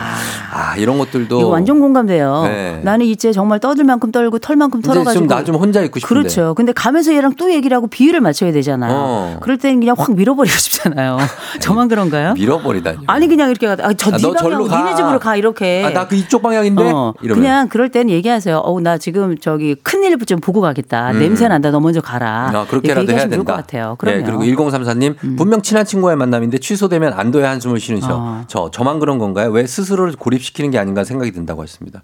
[0.54, 1.40] 아, 이런 것들도 음.
[1.42, 2.44] 이거 완전 공감돼요.
[2.48, 2.82] 네.
[2.84, 5.28] 나는 이제 정말 떠들 만큼 떨고 털 만큼 이제 털어가지고.
[5.28, 6.22] 좀나좀 혼자 있고 싶은데.
[6.22, 6.54] 그렇죠.
[6.56, 8.92] 근데 가면서 얘랑 또 얘기를 하고 비율을 맞춰 야 되잖아요.
[8.94, 9.38] 어.
[9.42, 11.18] 그럴 때는 그냥 확 밀어버리고 싶잖아요.
[11.62, 12.34] 저만 그런가요?
[12.34, 13.00] 밀어버리다니.
[13.08, 13.74] 아니 그냥 이렇게 가.
[13.82, 14.78] 아, 저 아, 네 방향 가.
[14.84, 15.84] 니네 집으로 가 이렇게.
[15.86, 18.58] 아, 나 그 이쪽 방향인데 어, 그냥 그럴 땐 얘기하세요.
[18.58, 21.12] 어, 나 지금 저기 큰일 좀 보고 가겠다.
[21.12, 21.20] 음.
[21.20, 21.72] 냄새 난다.
[21.72, 22.52] 너 먼저 가라.
[22.54, 23.38] 아, 그렇게라도 해야 된다.
[23.38, 23.96] 것 같아요.
[23.98, 24.18] 그럼요.
[24.18, 24.24] 음.
[24.24, 28.08] 네, 그리고 1034님 분명 친한 친구와의 만남인데 취소되면 안도의 한숨을 쉬는 저.
[28.12, 28.44] 어.
[28.48, 29.50] 저 저만 그런 건가요?
[29.52, 32.02] 왜 스스로를 고립시키는 게 아닌가 생각이 든다고 했습니다.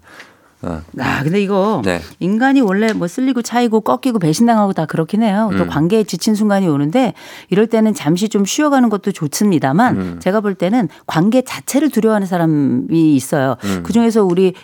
[0.62, 0.80] 어.
[0.98, 2.00] 아, 근데 이거 네.
[2.20, 5.50] 인간이 원래 뭐 쓸리고 차이고 꺾이고 배신당하고 다 그렇긴 해요.
[5.56, 5.68] 또 음.
[5.68, 7.14] 관계에 지친 순간이 오는데
[7.50, 10.16] 이럴 때는 잠시 좀 쉬어가는 것도 좋습니다만 음.
[10.20, 13.56] 제가 볼 때는 관계 자체를 두려워하는 사람이 있어요.
[13.64, 13.82] 음.
[13.84, 14.54] 그 중에서 우리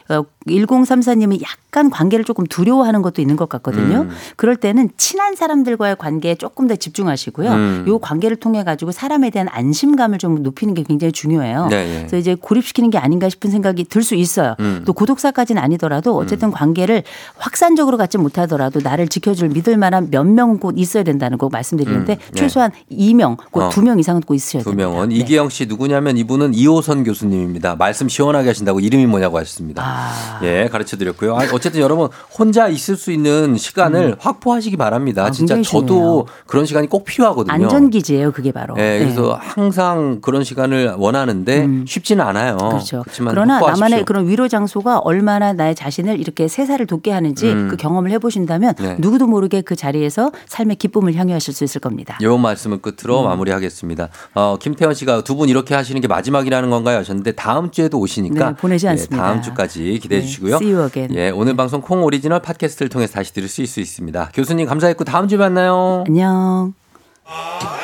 [0.46, 4.02] 1034님은 약간 관계를 조금 두려워하는 것도 있는 것 같거든요.
[4.02, 4.10] 음.
[4.36, 7.50] 그럴 때는 친한 사람들과의 관계에 조금 더 집중하시고요.
[7.50, 7.84] 음.
[7.88, 11.68] 요 관계를 통해 가지고 사람에 대한 안심감을 좀 높이는 게 굉장히 중요해요.
[11.70, 11.98] 네, 네.
[12.00, 14.54] 그래서 이제 고립시키는 게 아닌가 싶은 생각이 들 수 있어요.
[14.60, 14.82] 음.
[14.84, 17.02] 또 고독사까지는 아니 더라도 어쨌든 관계를
[17.36, 22.18] 확산적으로 갖지 못하더라도 나를 지켜줄 믿을 만한 몇 명은 꼭 있어야 된다는 거 말씀드리는데 음,
[22.18, 22.40] 네.
[22.40, 23.68] 최소한 2명, 꼭 어.
[23.68, 24.88] 2명 이상은 꼭 있으셔야 두 됩니다.
[24.88, 25.16] 명은 네.
[25.16, 27.76] 이기영 씨 누구냐면 이분은 이호선 교수님입니다.
[27.76, 29.82] 말씀 시원하게 하신다고 이름이 뭐냐고 하셨습니다.
[29.84, 30.40] 아.
[30.42, 31.36] 예, 가르쳐 드렸고요.
[31.36, 32.08] 아, 어쨌든 여러분
[32.38, 35.24] 혼자 있을 수 있는 시간을 확보하시기 바랍니다.
[35.24, 35.26] 음.
[35.26, 36.26] 아, 진짜 저도.
[36.46, 37.52] 그런 시간이 꼭 필요하거든요.
[37.52, 38.74] 안전기지예요, 그게 바로.
[38.78, 38.98] 예, 네.
[39.00, 42.56] 그래서 항상 그런 시간을 원하는데 쉽지는 않아요.
[42.56, 43.02] 그렇죠.
[43.02, 43.84] 그렇지만 그러나 확보하십시오.
[43.84, 47.68] 나만의 그런 위로 장소가 얼마나 나의 자신을 이렇게 새살을 돋게 하는지 음.
[47.68, 48.96] 그 경험을 해보신다면 네.
[48.98, 52.16] 누구도 모르게 그 자리에서 삶의 기쁨을 향유하실 수 있을 겁니다.
[52.20, 53.24] 이 말씀을 끝으로 음.
[53.28, 54.08] 마무리하겠습니다.
[54.34, 56.98] 어, 김태원 씨가 두 분 이렇게 하시는 게 마지막이라는 건가요?
[56.98, 59.16] 하셨는데 다음 주에도 오시니까 네, 보내지 예, 않습니다.
[59.16, 60.54] 다음 주까지 기대해 네, 주시고요.
[60.56, 61.12] see you again.
[61.16, 64.30] 예, 오늘 방송 콩 오리지널 팟캐스트를 통해서 다시 들을 수 있습니다.
[64.32, 66.04] 교수님 감사했고 다음 주에 만나요.
[66.06, 66.72] 안녕.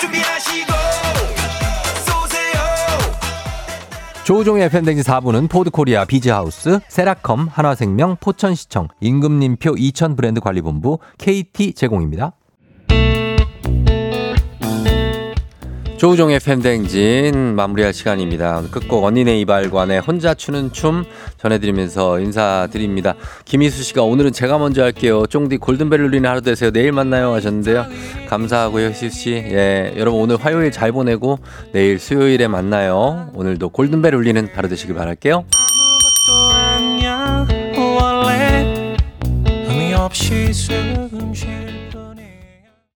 [0.01, 0.80] 준비하시고
[4.31, 12.35] 조우종의 팬데믹 4부는 포드코리아 비즈하우스, 세라컴, 한화생명, 포천시청, 임금님표 2000 브랜드 관리본부, KT 제공입니다.
[16.01, 18.63] 조우종의 FM 댕진 마무리할 시간입니다.
[18.71, 21.05] 끝곡 언니네 이발관의 혼자 추는 춤
[21.37, 23.17] 전해드리면서 인사드립니다.
[23.45, 25.27] 김희수 씨가 오늘은 제가 먼저 할게요.
[25.27, 26.71] 쫑디 골든벨 울리는 하루 되세요.
[26.71, 27.85] 내일 만나요 하셨는데요.
[28.31, 29.33] 감사하고요, 희수 씨.
[29.33, 31.39] 예, 여러분 오늘 화요일 잘 보내고
[31.75, 33.29] 내일 수요일에 만나요.
[33.35, 35.45] 오늘도 골든벨 울리는 하루 되시길 바랄게요.
[39.69, 41.60] 의미 없이 숨 쉬어